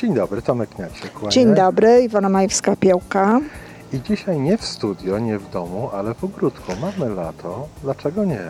Dzień 0.00 0.14
dobry, 0.14 0.42
Tomek 0.42 0.78
Niaciek. 0.78 1.12
kłania. 1.12 1.30
Dzień 1.30 1.54
dobry, 1.54 2.02
Iwona 2.02 2.28
Majewska-Piełka. 2.28 3.40
I 3.92 4.00
dzisiaj 4.00 4.40
nie 4.40 4.58
w 4.58 4.64
studio, 4.64 5.18
nie 5.18 5.38
w 5.38 5.50
domu, 5.50 5.90
ale 5.92 6.14
w 6.14 6.24
ogródku. 6.24 6.72
Mamy 6.80 7.14
lato, 7.14 7.68
dlaczego 7.82 8.24
nie? 8.24 8.40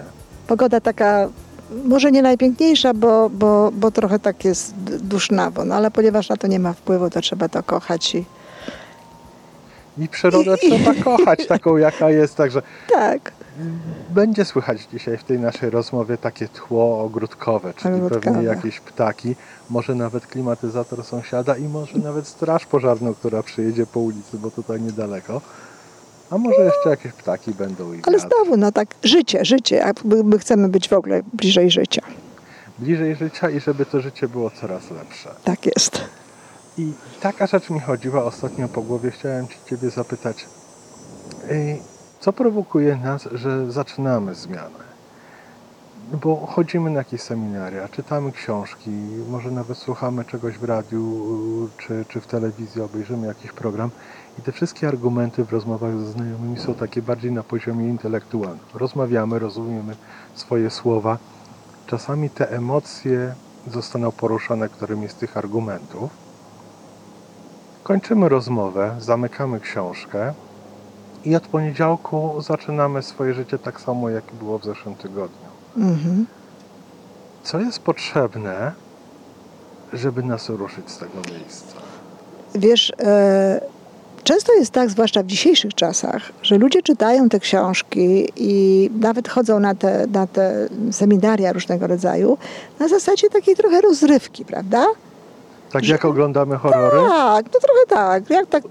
Pogoda 0.46 0.80
taka 0.80 1.28
może 1.84 2.12
nie 2.12 2.22
najpiękniejsza, 2.22 2.94
bo, 2.94 3.30
bo, 3.30 3.70
bo 3.72 3.90
trochę 3.90 4.18
tak 4.18 4.44
jest 4.44 4.74
dusznawo, 5.02 5.64
no 5.64 5.74
ale 5.74 5.90
ponieważ 5.90 6.28
na 6.28 6.36
to 6.36 6.46
nie 6.46 6.58
ma 6.58 6.72
wpływu, 6.72 7.10
to 7.10 7.20
trzeba 7.20 7.48
to 7.48 7.62
kochać 7.62 8.14
i 8.14 8.24
I 10.00 10.08
przyrodę 10.08 10.56
trzeba 10.58 10.94
kochać 11.04 11.46
taką, 11.46 11.76
jaka 11.76 12.10
jest, 12.10 12.36
także 12.36 12.62
tak. 12.88 13.32
będzie 14.10 14.44
słychać 14.44 14.88
dzisiaj 14.92 15.18
w 15.18 15.24
tej 15.24 15.38
naszej 15.38 15.70
rozmowie 15.70 16.16
takie 16.16 16.48
tło 16.48 17.00
ogródkowe, 17.00 17.74
czyli 17.74 17.94
Ogródkowe. 17.94 18.20
pewnie 18.20 18.42
jakieś 18.48 18.80
ptaki, 18.80 19.36
może 19.70 19.94
nawet 19.94 20.26
klimatyzator 20.26 21.04
sąsiada 21.04 21.56
i 21.56 21.62
może 21.62 21.98
nawet 21.98 22.26
straż 22.26 22.66
pożarną, 22.66 23.14
która 23.14 23.42
przyjedzie 23.42 23.86
po 23.86 24.00
ulicy, 24.00 24.38
bo 24.38 24.50
tutaj 24.50 24.80
niedaleko. 24.80 25.40
A 26.30 26.38
może 26.38 26.60
jeszcze 26.60 26.90
jakieś 26.90 27.12
ptaki 27.12 27.50
będą 27.54 27.92
i 27.92 28.02
Ale 28.06 28.18
wiatr. 28.18 28.28
znowu, 28.28 28.56
no 28.56 28.72
tak, 28.72 28.88
życie, 29.04 29.44
życie, 29.44 29.84
a 29.86 29.92
my, 30.04 30.24
my 30.24 30.38
chcemy 30.38 30.68
być 30.68 30.88
w 30.88 30.92
ogóle 30.92 31.22
bliżej 31.32 31.70
życia. 31.70 32.02
Bliżej 32.78 33.16
życia 33.16 33.50
i 33.50 33.60
żeby 33.60 33.86
to 33.86 34.00
życie 34.00 34.28
było 34.28 34.50
coraz 34.50 34.90
lepsze. 34.90 35.30
Tak 35.44 35.66
jest. 35.66 36.00
I 36.78 36.92
taka 37.20 37.46
rzecz 37.46 37.70
mi 37.70 37.80
chodziła 37.80 38.24
ostatnio 38.24 38.68
po 38.68 38.82
głowie. 38.82 39.10
Chciałem 39.10 39.48
ci 39.48 39.56
Ciebie 39.66 39.90
zapytać, 39.90 40.46
co 42.20 42.32
prowokuje 42.32 42.96
nas, 42.96 43.28
że 43.32 43.72
zaczynamy 43.72 44.34
zmianę? 44.34 44.90
Bo 46.22 46.46
chodzimy 46.46 46.90
na 46.90 46.98
jakieś 46.98 47.20
seminaria, 47.20 47.88
czytamy 47.88 48.32
książki, 48.32 48.90
może 49.30 49.50
nawet 49.50 49.78
słuchamy 49.78 50.24
czegoś 50.24 50.58
w 50.58 50.64
radiu 50.64 51.68
czy, 51.78 52.04
czy 52.08 52.20
w 52.20 52.26
telewizji, 52.26 52.82
obejrzymy 52.82 53.26
jakiś 53.26 53.52
program 53.52 53.90
i 54.38 54.42
te 54.42 54.52
wszystkie 54.52 54.88
argumenty 54.88 55.44
w 55.44 55.52
rozmowach 55.52 55.98
ze 55.98 56.12
znajomymi 56.12 56.58
są 56.58 56.74
takie 56.74 57.02
bardziej 57.02 57.32
na 57.32 57.42
poziomie 57.42 57.88
intelektualnym. 57.88 58.64
Rozmawiamy, 58.74 59.38
rozumiemy 59.38 59.96
swoje 60.34 60.70
słowa. 60.70 61.18
Czasami 61.86 62.30
te 62.30 62.50
emocje 62.50 63.34
zostaną 63.66 64.12
poruszone 64.12 64.68
którymś 64.68 65.10
z 65.10 65.14
tych 65.14 65.36
argumentów. 65.36 66.29
Kończymy 67.82 68.28
rozmowę, 68.28 68.96
zamykamy 68.98 69.60
książkę 69.60 70.32
i 71.24 71.36
od 71.36 71.46
poniedziałku 71.46 72.40
zaczynamy 72.40 73.02
swoje 73.02 73.34
życie 73.34 73.58
tak 73.58 73.80
samo, 73.80 74.10
jak 74.10 74.24
było 74.38 74.58
w 74.58 74.64
zeszłym 74.64 74.94
tygodniu. 74.94 75.48
Mhm. 75.76 76.26
Co 77.42 77.60
jest 77.60 77.78
potrzebne, 77.78 78.72
żeby 79.92 80.22
nas 80.22 80.48
ruszyć 80.48 80.90
z 80.90 80.98
tego 80.98 81.14
miejsca? 81.34 81.74
Wiesz, 82.54 82.92
e, 82.98 83.60
często 84.24 84.52
jest 84.52 84.70
tak, 84.70 84.90
zwłaszcza 84.90 85.22
w 85.22 85.26
dzisiejszych 85.26 85.74
czasach, 85.74 86.32
że 86.42 86.58
ludzie 86.58 86.82
czytają 86.82 87.28
te 87.28 87.40
książki 87.40 88.28
i 88.36 88.90
nawet 89.00 89.28
chodzą 89.28 89.60
na 89.60 89.74
te, 89.74 90.06
na 90.06 90.26
te 90.26 90.68
seminaria 90.90 91.52
różnego 91.52 91.86
rodzaju 91.86 92.38
na 92.78 92.88
zasadzie 92.88 93.30
takiej 93.30 93.56
trochę 93.56 93.80
rozrywki, 93.80 94.44
prawda? 94.44 94.86
Tak 95.72 95.88
jak 95.88 96.04
oglądamy 96.04 96.56
horrory? 96.56 97.08
Tak, 97.08 97.46
no 97.54 97.60
trochę 97.60 97.86
tak. 97.88 98.30
Jak 98.30 98.46
tak 98.46 98.64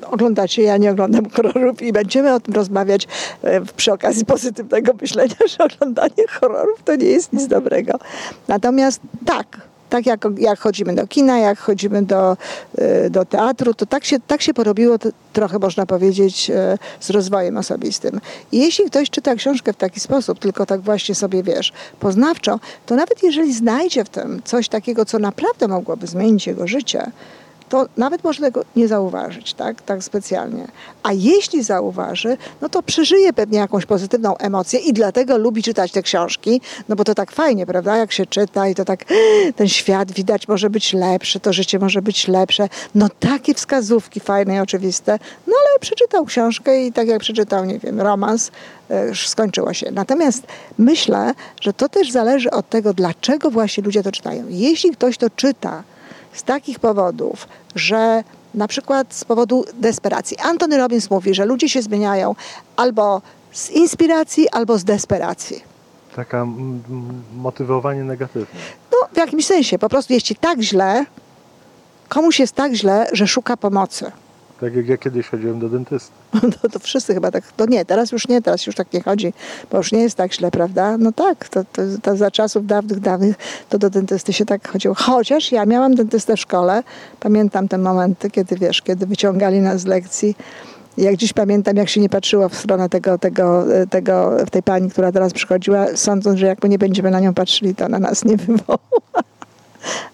no, 0.00 0.10
oglądacie, 0.10 0.62
ja 0.62 0.76
nie 0.76 0.90
oglądam 0.90 1.30
horrorów 1.34 1.82
i 1.82 1.92
będziemy 1.92 2.34
o 2.34 2.40
tym 2.40 2.54
rozmawiać 2.54 3.08
e, 3.42 3.60
przy 3.60 3.92
okazji 3.92 4.24
pozytywnego 4.24 4.92
myślenia, 5.00 5.34
że 5.58 5.64
oglądanie 5.64 6.28
horrorów 6.40 6.82
to 6.84 6.96
nie 6.96 7.06
jest 7.06 7.32
nic 7.32 7.46
dobrego. 7.46 7.92
Natomiast 8.48 9.00
tak, 9.26 9.67
tak 9.88 10.06
jak, 10.06 10.24
jak 10.38 10.58
chodzimy 10.58 10.94
do 10.94 11.06
kina, 11.06 11.38
jak 11.38 11.58
chodzimy 11.58 12.02
do, 12.02 12.36
e, 12.78 13.10
do 13.10 13.24
teatru, 13.24 13.74
to 13.74 13.86
tak 13.86 14.04
się, 14.04 14.16
tak 14.26 14.42
się 14.42 14.54
porobiło 14.54 14.96
trochę, 15.32 15.58
można 15.58 15.86
powiedzieć, 15.86 16.50
e, 16.50 16.78
z 17.00 17.10
rozwojem 17.10 17.56
osobistym. 17.56 18.20
I 18.52 18.58
jeśli 18.58 18.84
ktoś 18.84 19.10
czyta 19.10 19.34
książkę 19.34 19.72
w 19.72 19.76
taki 19.76 20.00
sposób, 20.00 20.38
tylko 20.38 20.66
tak 20.66 20.80
właśnie 20.80 21.14
sobie, 21.14 21.42
wiesz, 21.42 21.72
poznawczo, 22.00 22.60
to 22.86 22.94
nawet 22.96 23.22
jeżeli 23.22 23.54
znajdzie 23.54 24.04
w 24.04 24.08
tym 24.08 24.42
coś 24.44 24.68
takiego, 24.68 25.04
co 25.04 25.18
naprawdę 25.18 25.68
mogłoby 25.68 26.06
zmienić 26.06 26.46
jego 26.46 26.66
życie, 26.66 27.10
to 27.68 27.86
nawet 27.96 28.24
może 28.24 28.40
tego 28.40 28.64
nie 28.76 28.88
zauważyć, 28.88 29.54
tak, 29.54 29.82
tak 29.82 30.04
specjalnie. 30.04 30.68
A 31.02 31.12
jeśli 31.12 31.62
zauważy, 31.62 32.36
no 32.60 32.68
to 32.68 32.82
przeżyje 32.82 33.32
pewnie 33.32 33.58
jakąś 33.58 33.86
pozytywną 33.86 34.36
emocję 34.36 34.80
i 34.80 34.92
dlatego 34.92 35.38
lubi 35.38 35.62
czytać 35.62 35.92
te 35.92 36.02
książki, 36.02 36.60
no 36.88 36.96
bo 36.96 37.04
to 37.04 37.14
tak 37.14 37.32
fajnie, 37.32 37.66
prawda, 37.66 37.96
jak 37.96 38.12
się 38.12 38.26
czyta 38.26 38.68
i 38.68 38.74
to 38.74 38.84
tak 38.84 39.04
ten 39.56 39.68
świat 39.68 40.12
widać 40.12 40.48
może 40.48 40.70
być 40.70 40.92
lepszy, 40.92 41.40
to 41.40 41.52
życie 41.52 41.78
może 41.78 42.02
być 42.02 42.28
lepsze. 42.28 42.68
No 42.94 43.08
takie 43.20 43.54
wskazówki 43.54 44.20
fajne 44.20 44.56
i 44.56 44.60
oczywiste. 44.60 45.18
No 45.46 45.52
ale 45.66 45.78
przeczytał 45.78 46.24
książkę 46.24 46.86
i 46.86 46.92
tak 46.92 47.08
jak 47.08 47.20
przeczytał, 47.20 47.64
nie 47.64 47.78
wiem, 47.78 48.00
romans, 48.00 48.50
e, 48.90 49.06
już 49.06 49.28
skończyło 49.28 49.74
się. 49.74 49.90
Natomiast 49.90 50.46
myślę, 50.78 51.34
że 51.60 51.72
to 51.72 51.88
też 51.88 52.10
zależy 52.10 52.50
od 52.50 52.68
tego, 52.68 52.94
dlaczego 52.94 53.50
właśnie 53.50 53.84
ludzie 53.84 54.02
to 54.02 54.12
czytają. 54.12 54.44
Jeśli 54.48 54.90
ktoś 54.90 55.18
to 55.18 55.30
czyta, 55.30 55.82
z 56.38 56.42
takich 56.42 56.78
powodów, 56.78 57.48
że 57.74 58.24
na 58.54 58.68
przykład 58.68 59.14
z 59.14 59.24
powodu 59.24 59.64
desperacji. 59.74 60.36
Antony 60.38 60.76
Robbins 60.76 61.10
mówi, 61.10 61.34
że 61.34 61.44
ludzie 61.46 61.68
się 61.68 61.82
zmieniają 61.82 62.34
albo 62.76 63.22
z 63.52 63.70
inspiracji, 63.70 64.48
albo 64.48 64.78
z 64.78 64.84
desperacji. 64.84 65.62
Taka 66.16 66.46
motywowanie 67.36 68.04
negatywne. 68.04 68.60
No, 68.92 68.98
w 69.12 69.16
jakimś 69.16 69.46
sensie. 69.46 69.78
Po 69.78 69.88
prostu 69.88 70.12
jest 70.12 70.26
ci 70.26 70.34
tak 70.34 70.60
źle, 70.60 71.04
komuś 72.08 72.40
jest 72.40 72.54
tak 72.54 72.74
źle, 72.74 73.06
że 73.12 73.26
szuka 73.26 73.56
pomocy. 73.56 74.12
Tak 74.60 74.74
jak 74.74 74.88
ja 74.88 74.96
kiedyś 74.96 75.28
chodziłem 75.28 75.58
do 75.58 75.68
dentysty. 75.68 76.12
No 76.62 76.70
to 76.72 76.78
wszyscy 76.78 77.14
chyba 77.14 77.30
tak, 77.30 77.52
to 77.52 77.66
nie, 77.66 77.84
teraz 77.84 78.12
już 78.12 78.28
nie, 78.28 78.42
teraz 78.42 78.66
już 78.66 78.76
tak 78.76 78.92
nie 78.92 79.02
chodzi, 79.02 79.32
bo 79.70 79.76
już 79.76 79.92
nie 79.92 80.00
jest 80.00 80.16
tak 80.16 80.34
źle, 80.34 80.50
prawda? 80.50 80.98
No 80.98 81.12
tak, 81.12 81.48
to, 81.48 81.64
to, 81.72 81.82
to 82.02 82.16
za 82.16 82.30
czasów 82.30 82.66
dawnych, 82.66 83.00
dawnych 83.00 83.36
to 83.68 83.78
do 83.78 83.90
dentysty 83.90 84.32
się 84.32 84.44
tak 84.44 84.68
chodziło. 84.68 84.94
Chociaż 84.94 85.52
ja 85.52 85.66
miałam 85.66 85.94
dentystę 85.94 86.36
w 86.36 86.40
szkole, 86.40 86.82
pamiętam 87.20 87.68
te 87.68 87.78
momenty, 87.78 88.30
kiedy 88.30 88.56
wiesz, 88.56 88.82
kiedy 88.82 89.06
wyciągali 89.06 89.60
nas 89.60 89.80
z 89.80 89.86
lekcji. 89.86 90.36
Jak 90.96 91.16
dziś 91.16 91.32
pamiętam, 91.32 91.76
jak 91.76 91.88
się 91.88 92.00
nie 92.00 92.08
patrzyło 92.08 92.48
w 92.48 92.54
stronę 92.54 92.88
tego, 92.88 93.18
tego, 93.18 93.64
tego, 93.90 94.36
tej 94.50 94.62
pani, 94.62 94.90
która 94.90 95.12
teraz 95.12 95.32
przychodziła, 95.32 95.86
sądząc, 95.94 96.38
że 96.38 96.46
jak 96.46 96.62
my 96.62 96.68
nie 96.68 96.78
będziemy 96.78 97.10
na 97.10 97.20
nią 97.20 97.34
patrzyli, 97.34 97.74
to 97.74 97.84
ona 97.84 97.98
nas 97.98 98.24
nie 98.24 98.36
wywoła. 98.36 98.78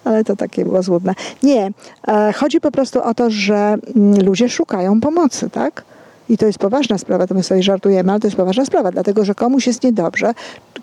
Ale 0.05 0.25
to 0.25 0.37
takie 0.37 0.65
było 0.65 0.83
złudne. 0.83 1.15
Nie, 1.43 1.71
e, 2.09 2.33
chodzi 2.33 2.61
po 2.61 2.71
prostu 2.71 3.03
o 3.03 3.15
to, 3.15 3.31
że 3.31 3.55
mm, 3.97 4.27
ludzie 4.27 4.49
szukają 4.49 5.01
pomocy, 5.01 5.51
tak? 5.51 5.85
I 6.29 6.39
to 6.39 6.47
jest 6.47 6.59
poważna 6.59 6.99
sprawa, 6.99 7.27
to 7.27 7.35
my 7.35 7.43
sobie 7.43 7.63
żartujemy, 7.63 8.11
ale 8.13 8.21
to 8.21 8.27
jest 8.27 8.37
poważna 8.37 8.65
sprawa, 8.65 8.91
dlatego 8.91 9.25
że 9.25 9.35
komuś 9.35 9.67
jest 9.67 9.83
niedobrze, 9.83 10.35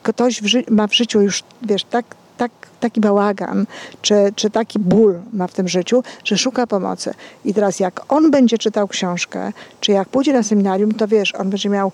ktoś 0.04 0.42
w 0.42 0.46
ży- 0.46 0.64
ma 0.70 0.88
w 0.88 0.96
życiu 0.96 1.22
już, 1.22 1.44
wiesz, 1.62 1.84
tak, 1.84 2.06
tak, 2.38 2.52
taki 2.80 3.02
bałagan, 3.02 3.66
czy, 4.02 4.16
czy 4.36 4.50
taki 4.50 4.80
ból 4.80 5.20
ma 5.34 5.48
w 5.48 5.54
tym 5.54 5.68
życiu, 5.68 6.04
że 6.24 6.38
szuka 6.38 6.68
pomocy. 6.68 7.14
I 7.46 7.54
teraz 7.54 7.80
jak 7.80 8.02
on 8.10 8.32
będzie 8.32 8.58
czytał 8.58 8.88
książkę, 8.88 9.52
czy 9.80 9.92
jak 9.92 10.10
pójdzie 10.10 10.34
na 10.34 10.44
seminarium, 10.44 10.92
to 10.92 11.08
wiesz, 11.08 11.36
on 11.36 11.50
będzie 11.50 11.70
miał 11.70 11.92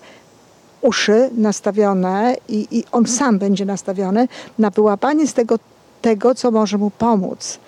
uszy 0.80 1.30
nastawione 1.36 2.36
i, 2.48 2.68
i 2.70 2.84
on 2.92 3.06
sam 3.06 3.38
będzie 3.38 3.64
nastawiony 3.64 4.28
na 4.58 4.70
wyłapanie 4.70 5.26
z 5.26 5.34
tego, 5.34 5.58
tego, 6.02 6.34
co 6.34 6.50
może 6.50 6.78
mu 6.78 6.90
pomóc. 6.90 7.58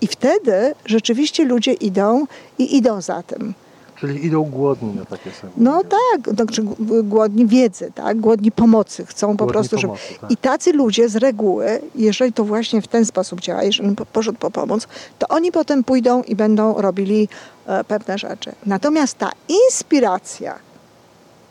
I 0.00 0.06
wtedy 0.06 0.74
rzeczywiście 0.86 1.44
ludzie 1.44 1.72
idą 1.72 2.26
i 2.58 2.76
idą 2.76 3.00
za 3.00 3.22
tym. 3.22 3.54
Czyli 3.96 4.26
idą 4.26 4.42
głodni 4.42 4.94
na 4.94 5.04
takie 5.04 5.30
seminaria. 5.30 5.62
No 5.72 5.82
tak, 5.84 6.34
znaczy 6.34 6.62
g- 6.62 7.02
głodni 7.02 7.46
wiedzy, 7.46 7.92
tak? 7.94 8.20
głodni 8.20 8.52
pomocy. 8.52 9.06
Chcą 9.06 9.26
po 9.26 9.34
Głodni 9.36 9.52
prostu, 9.52 9.78
żeby... 9.78 9.86
pomocy, 9.86 10.14
tak. 10.20 10.30
I 10.30 10.36
tacy 10.36 10.72
ludzie 10.72 11.08
z 11.08 11.16
reguły, 11.16 11.80
jeżeli 11.94 12.32
to 12.32 12.44
właśnie 12.44 12.82
w 12.82 12.88
ten 12.88 13.04
sposób 13.06 13.40
działa, 13.40 13.62
jeżeli 13.62 13.96
po- 13.96 14.06
poszedł 14.06 14.38
po 14.38 14.50
pomoc, 14.50 14.86
to 15.18 15.28
oni 15.28 15.52
potem 15.52 15.84
pójdą 15.84 16.22
i 16.22 16.36
będą 16.36 16.74
robili 16.74 17.28
e, 17.66 17.84
pewne 17.84 18.18
rzeczy. 18.18 18.52
Natomiast 18.66 19.18
ta 19.18 19.30
inspiracja, 19.48 20.58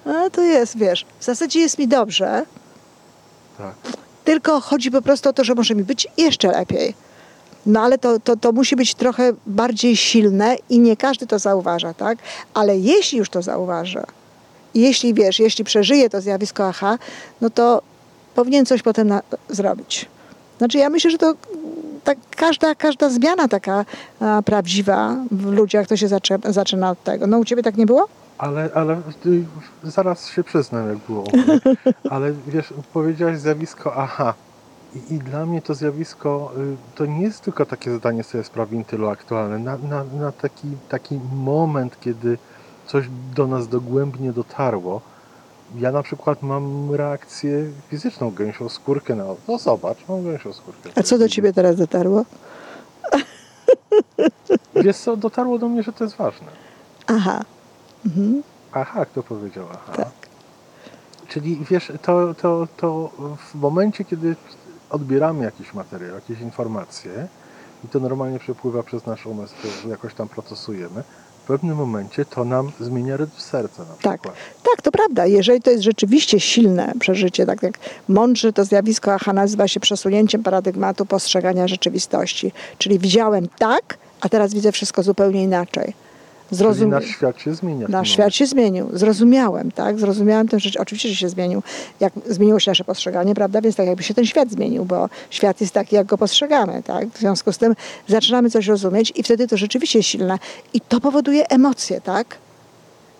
no 0.05 0.29
to 0.29 0.41
jest, 0.41 0.77
wiesz, 0.77 1.05
w 1.19 1.23
zasadzie 1.25 1.59
jest 1.59 1.79
mi 1.79 1.87
dobrze, 1.87 2.45
Tak. 3.57 3.73
Tylko 4.23 4.61
chodzi 4.61 4.91
po 4.91 5.01
prostu 5.01 5.29
o 5.29 5.33
to, 5.33 5.43
że 5.43 5.55
może 5.55 5.75
mi 5.75 5.83
być 5.83 6.07
jeszcze 6.17 6.51
lepiej. 6.51 6.93
No 7.65 7.81
ale 7.81 7.97
to, 7.97 8.19
to, 8.19 8.35
to 8.35 8.51
musi 8.51 8.75
być 8.75 8.95
trochę 8.95 9.33
bardziej 9.47 9.95
silne 9.95 10.55
i 10.69 10.79
nie 10.79 10.97
każdy 10.97 11.27
to 11.27 11.39
zauważa, 11.39 11.93
tak? 11.93 12.17
Ale 12.53 12.77
jeśli 12.77 13.17
już 13.17 13.29
to 13.29 13.41
zauważy, 13.41 14.03
i 14.73 14.81
jeśli 14.81 15.13
wiesz, 15.13 15.39
jeśli 15.39 15.63
przeżyje 15.63 16.09
to 16.09 16.21
zjawisko 16.21 16.67
aha, 16.67 16.97
no 17.41 17.49
to 17.49 17.81
powinien 18.35 18.65
coś 18.65 18.81
potem 18.81 19.07
na, 19.07 19.21
zrobić. 19.49 20.05
Znaczy 20.57 20.77
ja 20.77 20.89
myślę, 20.89 21.11
że 21.11 21.17
to 21.17 21.33
tak 22.03 22.17
każda, 22.29 22.75
każda 22.75 23.09
zmiana 23.09 23.47
taka 23.47 23.85
a, 24.19 24.41
prawdziwa 24.41 25.15
w 25.31 25.45
ludziach 25.45 25.87
to 25.87 25.97
się 25.97 26.07
zaczę, 26.07 26.39
zaczyna 26.49 26.89
od 26.89 27.03
tego. 27.03 27.27
No 27.27 27.39
u 27.39 27.45
ciebie 27.45 27.63
tak 27.63 27.77
nie 27.77 27.85
było? 27.85 28.07
Ale, 28.43 28.69
ale 28.73 29.01
zaraz 29.83 30.27
się 30.27 30.43
przyznam, 30.43 30.89
jak 30.89 30.97
było. 30.97 31.23
Ale 32.09 32.33
wiesz, 32.47 32.73
powiedziałaś 32.93 33.37
zjawisko 33.37 33.95
aha. 33.95 34.33
I, 34.95 35.13
I 35.13 35.19
dla 35.19 35.45
mnie 35.45 35.61
to 35.61 35.73
zjawisko 35.73 36.51
y, 36.57 36.77
to 36.95 37.05
nie 37.05 37.21
jest 37.21 37.41
tylko 37.41 37.65
takie 37.65 37.97
zdanie 37.97 38.23
sobie 38.23 38.43
sprawy 38.43 38.75
intelektualne. 38.75 39.59
Na, 39.59 39.77
na, 39.77 40.03
na 40.03 40.31
taki, 40.31 40.67
taki 40.89 41.19
moment, 41.35 41.99
kiedy 41.99 42.37
coś 42.87 43.05
do 43.35 43.47
nas 43.47 43.67
dogłębnie 43.67 44.33
dotarło, 44.33 45.01
ja 45.79 45.91
na 45.91 46.03
przykład 46.03 46.41
mam 46.41 46.95
reakcję 46.95 47.71
fizyczną, 47.89 48.31
gęsią 48.31 48.69
skórkę 48.69 49.15
na 49.15 49.23
no 49.47 49.57
zobacz, 49.57 49.97
mam 50.09 50.23
gęsią 50.23 50.53
skórkę. 50.53 50.89
A 50.95 51.03
co 51.03 51.17
do 51.17 51.29
ciebie 51.29 51.53
teraz 51.53 51.75
dotarło? 51.75 52.25
Wiesz 54.75 54.97
co, 54.97 55.17
dotarło 55.17 55.59
do 55.59 55.69
mnie, 55.69 55.83
że 55.83 55.93
to 55.93 56.03
jest 56.03 56.15
ważne. 56.15 56.47
Aha. 57.07 57.43
Mhm. 58.05 58.43
Aha, 58.71 59.05
kto 59.05 59.23
powiedział 59.23 59.65
aha. 59.73 59.93
Tak. 59.95 60.11
Czyli 61.27 61.59
wiesz, 61.69 61.91
to, 62.01 62.33
to, 62.33 62.67
to 62.77 63.09
w 63.51 63.55
momencie, 63.55 64.05
kiedy 64.05 64.35
odbieramy 64.89 65.45
jakiś 65.45 65.73
materiał, 65.73 66.15
jakieś 66.15 66.39
informacje 66.39 67.27
i 67.85 67.87
to 67.87 67.99
normalnie 67.99 68.39
przepływa 68.39 68.83
przez 68.83 69.05
nasz 69.05 69.25
umysł, 69.25 69.53
to 69.83 69.89
jakoś 69.89 70.13
tam 70.13 70.29
procesujemy, 70.29 71.03
w 71.43 71.45
pewnym 71.47 71.77
momencie 71.77 72.25
to 72.25 72.45
nam 72.45 72.71
zmienia 72.79 73.17
rytm 73.17 73.37
serca 73.37 73.83
na 73.83 73.89
Tak. 74.01 74.21
przykład. 74.21 74.35
Tak, 74.63 74.81
to 74.81 74.91
prawda. 74.91 75.25
Jeżeli 75.25 75.61
to 75.61 75.71
jest 75.71 75.83
rzeczywiście 75.83 76.39
silne 76.39 76.93
przeżycie, 76.99 77.45
tak 77.45 77.63
jak 77.63 77.73
mądrze 78.07 78.53
to 78.53 78.65
zjawisko 78.65 79.13
AHA 79.13 79.33
nazywa 79.33 79.67
się 79.67 79.79
przesunięciem 79.79 80.43
paradygmatu 80.43 81.05
postrzegania 81.05 81.67
rzeczywistości. 81.67 82.51
Czyli 82.77 82.99
widziałem 82.99 83.47
tak, 83.57 83.97
a 84.21 84.29
teraz 84.29 84.53
widzę 84.53 84.71
wszystko 84.71 85.03
zupełnie 85.03 85.43
inaczej. 85.43 85.93
Zrozum... 86.51 86.89
nasz 86.89 87.05
świat 87.05 87.41
się 87.41 87.55
zmienia. 87.55 87.87
Nasz 87.89 88.09
świat 88.09 88.35
się 88.35 88.45
zmienił. 88.45 88.89
Zrozumiałem, 88.93 89.71
tak? 89.71 89.99
Zrozumiałem 89.99 90.47
tę 90.47 90.59
rzecz. 90.59 90.77
Oczywiście, 90.77 91.09
że 91.09 91.15
się 91.15 91.29
zmienił. 91.29 91.63
Jak 91.99 92.13
zmieniło 92.29 92.59
się 92.59 92.71
nasze 92.71 92.83
postrzeganie, 92.83 93.35
prawda? 93.35 93.61
Więc 93.61 93.75
tak 93.75 93.87
jakby 93.87 94.03
się 94.03 94.13
ten 94.13 94.25
świat 94.25 94.49
zmienił, 94.49 94.85
bo 94.85 95.09
świat 95.29 95.61
jest 95.61 95.73
taki, 95.73 95.95
jak 95.95 96.07
go 96.07 96.17
postrzegamy, 96.17 96.83
tak? 96.83 97.09
W 97.09 97.19
związku 97.19 97.51
z 97.53 97.57
tym 97.57 97.75
zaczynamy 98.07 98.49
coś 98.49 98.67
rozumieć 98.67 99.13
i 99.15 99.23
wtedy 99.23 99.47
to 99.47 99.57
rzeczywiście 99.57 99.99
jest 99.99 100.09
silne. 100.09 100.39
I 100.73 100.81
to 100.81 100.99
powoduje 100.99 101.49
emocje, 101.49 102.01
tak? 102.01 102.37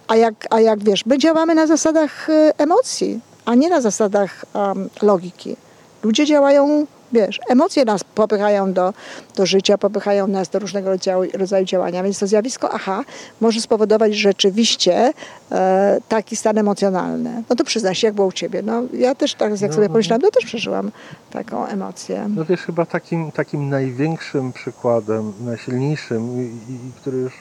A 0.08 0.16
jak, 0.16 0.34
a 0.50 0.60
jak 0.60 0.84
wiesz, 0.84 1.06
my 1.06 1.18
działamy 1.18 1.56
na 1.56 1.68
zasadach 1.68 2.30
e, 2.30 2.54
emocji, 2.58 3.20
a 3.46 3.56
nie 3.56 3.70
na 3.70 3.82
zasadach 3.82 4.46
em, 4.54 4.90
logiki. 5.02 5.56
Ludzie 6.04 6.26
działają, 6.26 6.86
wiesz, 7.12 7.40
emocje 7.50 7.86
nas 7.86 8.04
popychają 8.04 8.74
do, 8.74 8.94
do 9.36 9.46
życia, 9.46 9.78
popychają 9.78 10.28
nas 10.28 10.50
do 10.50 10.60
różnego 10.60 10.90
rodzaju, 10.90 11.32
rodzaju 11.34 11.66
działania, 11.66 12.04
więc 12.04 12.20
to 12.20 12.28
zjawisko 12.28 12.70
aha 12.74 13.04
może 13.42 13.62
spowodować 13.62 14.16
rzeczywiście 14.16 15.14
e, 15.52 16.00
taki 16.10 16.36
stan 16.36 16.58
emocjonalny. 16.58 17.44
No 17.50 17.56
to 17.56 17.64
przyznaj 17.64 17.96
się, 17.96 18.08
jak 18.08 18.16
było 18.16 18.28
u 18.28 18.32
ciebie. 18.32 18.62
No, 18.62 18.84
ja 18.94 19.16
też 19.16 19.34
tak, 19.34 19.52
jak 19.62 19.72
No, 19.72 19.76
sobie 19.76 19.88
no. 19.88 19.94
pomyślałam, 19.94 20.22
to 20.22 20.32
też 20.32 20.46
przeżyłam 20.46 20.92
taką 21.32 21.66
emocję. 21.66 22.26
No 22.36 22.46
wiesz, 22.46 22.62
chyba 22.62 22.86
takim, 22.86 23.32
takim 23.32 23.70
największym 23.70 24.54
przykładem, 24.54 25.34
najsilniejszym, 25.46 26.42
i, 26.42 26.72
i, 26.72 26.74
i 26.74 26.92
który 27.02 27.18
już 27.18 27.34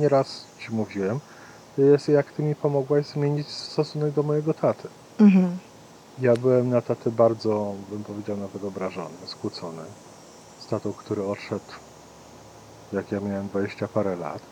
nieraz 0.00 0.44
Ci 0.58 0.72
mówiłem, 0.72 1.20
to 1.76 1.82
jest 1.82 2.08
jak 2.08 2.32
Ty 2.32 2.42
mi 2.42 2.54
pomogłaś 2.54 3.06
zmienić 3.06 3.48
stosunek 3.48 4.12
do 4.12 4.22
mojego 4.22 4.54
taty. 4.54 4.88
Mhm. 5.20 5.50
Ja 6.20 6.36
byłem 6.36 6.70
na 6.70 6.80
taty 6.82 7.10
bardzo, 7.10 7.74
bym 7.90 8.04
powiedział, 8.04 8.36
nawet 8.36 8.64
obrażony, 8.64 9.14
skłócony. 9.26 9.82
Z 10.60 10.66
tatą, 10.66 10.92
który 10.92 11.24
odszedł, 11.24 11.64
jak 12.92 13.12
ja 13.12 13.20
miałem 13.20 13.48
20 13.48 13.88
parę 13.88 14.16
lat. 14.16 14.42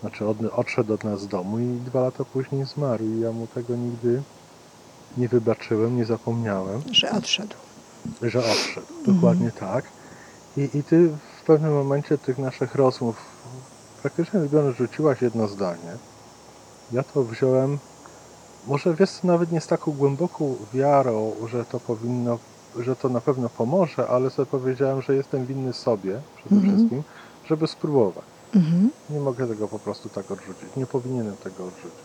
Znaczy 0.00 0.26
od, 0.26 0.36
odszedł 0.52 0.94
od 0.94 1.04
nas 1.04 1.20
z 1.20 1.28
domu 1.28 1.58
i 1.58 1.64
dwa 1.86 2.00
lata 2.00 2.24
później 2.24 2.64
zmarł 2.64 3.04
i 3.04 3.20
ja 3.20 3.32
mu 3.32 3.46
tego 3.46 3.76
nigdy 3.76 4.22
nie 5.16 5.28
wybaczyłem, 5.28 5.96
nie 5.96 6.04
zapomniałem 6.04 6.82
Że 6.92 7.10
odszedł. 7.10 7.54
że 8.22 8.38
odszedł. 8.38 8.86
Dokładnie 9.06 9.50
tak. 9.52 9.84
I, 10.56 10.68
I 10.74 10.82
ty 10.82 11.08
w 11.40 11.44
pewnym 11.46 11.72
momencie 11.74 12.18
tych 12.18 12.38
naszych 12.38 12.74
rozmów 12.74 13.16
praktycznie 14.02 14.40
biorąc 14.40 14.76
rzuciłaś 14.76 15.22
jedno 15.22 15.48
zdanie. 15.48 15.96
Ja 16.92 17.02
to 17.02 17.22
wziąłem, 17.24 17.78
może 18.66 18.94
wiesz 18.94 19.22
nawet 19.22 19.52
nie 19.52 19.60
z 19.60 19.66
taką 19.66 19.92
głęboką 19.92 20.54
wiarą, 20.74 21.32
że 21.50 21.64
to 21.64 21.80
powinno, 21.80 22.38
że 22.78 22.96
to 22.96 23.08
na 23.08 23.20
pewno 23.20 23.48
pomoże, 23.48 24.08
ale 24.08 24.30
sobie 24.30 24.46
powiedziałem, 24.46 25.02
że 25.02 25.14
jestem 25.14 25.46
winny 25.46 25.72
sobie 25.72 26.20
przede 26.36 26.54
Mhm. 26.56 26.76
wszystkim, 26.76 27.02
żeby 27.48 27.66
spróbować. 27.66 28.24
Mhm. 28.54 28.90
Nie 29.10 29.20
mogę 29.20 29.46
tego 29.48 29.68
po 29.68 29.78
prostu 29.78 30.08
tak 30.08 30.30
odrzucić. 30.30 30.76
Nie 30.76 30.86
powinienem 30.86 31.36
tego 31.36 31.64
odrzucić. 31.64 32.00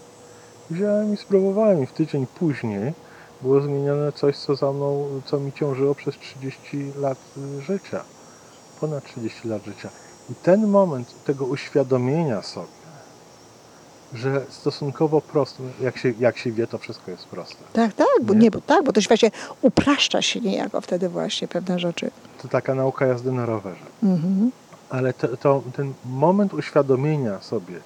Wziąłem 0.70 1.14
i 1.14 1.18
spróbowałem 1.18 1.84
i 1.84 1.86
w 1.86 1.94
tydzień 1.94 2.28
później 2.40 2.94
było 3.42 3.62
zmienione 3.62 4.12
coś, 4.12 4.38
co 4.38 4.56
za 4.56 4.72
mną, 4.72 5.06
co 5.26 5.40
mi 5.40 5.54
ciążyło 5.54 5.96
przez 5.96 6.16
30 6.16 6.92
lat 7.00 7.18
y, 7.38 7.62
życia. 7.62 8.02
Ponad 8.82 9.04
30 9.04 9.48
lat 9.48 9.66
życia. 9.66 9.90
I 10.30 10.36
ten 10.36 10.68
moment 10.68 11.24
tego 11.24 11.46
uświadomienia 11.46 12.42
sobie, 12.42 12.68
że 14.16 14.46
stosunkowo 14.50 15.22
prosto, 15.22 15.64
jak 15.82 15.98
się, 15.98 16.14
jak 16.20 16.38
się 16.38 16.52
wie, 16.52 16.68
to 16.68 16.78
wszystko 16.78 17.12
jest 17.12 17.26
proste. 17.26 17.64
Tak, 17.74 17.94
tak, 17.94 18.08
bo 18.22 18.34
Nie? 18.34 18.40
nie, 18.40 18.52
bo 18.52 18.62
tak, 18.62 18.84
bo 18.84 18.94
to 18.94 19.02
właśnie 19.02 19.32
upraszcza 19.62 20.22
się 20.22 20.42
niejako 20.42 20.82
wtedy 20.82 21.10
właśnie 21.10 21.48
pewne 21.48 21.80
rzeczy. 21.80 22.12
To 22.42 22.48
taka 22.48 22.76
nauka 22.76 23.06
jazdy 23.06 23.32
na 23.32 23.46
rowerze. 23.46 23.86
Mhm. 24.04 24.52
Ale 24.90 25.14
to, 25.14 25.38
to, 25.38 25.64
ten 25.76 25.94
moment 26.06 26.54
uświadomienia 26.54 27.42
sobie, 27.42 27.80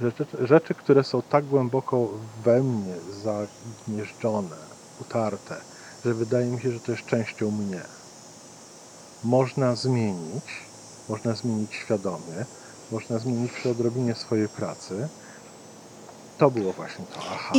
rzeczy, 0.00 0.26
rzeczy, 0.42 0.74
które 0.74 1.04
są 1.04 1.22
tak 1.22 1.44
głęboko 1.44 2.08
we 2.44 2.62
mnie 2.62 2.94
zagnieżdżone, 3.22 4.56
utarte, 5.00 5.56
że 6.04 6.14
wydaje 6.14 6.46
mi 6.46 6.60
się, 6.60 6.72
że 6.72 6.80
to 6.80 6.92
jest 6.92 7.06
częścią 7.06 7.50
mnie, 7.50 7.80
można 9.24 9.74
zmienić, 9.74 10.44
można 11.08 11.34
zmienić 11.34 11.74
świadomie, 11.74 12.44
można 12.90 13.18
zmienić 13.18 13.52
przy 13.52 13.70
odrobinie 13.70 14.14
swojej 14.14 14.48
pracy. 14.48 15.08
To 16.38 16.50
było 16.50 16.72
właśnie 16.72 17.04
to, 17.04 17.20
aha, 17.32 17.54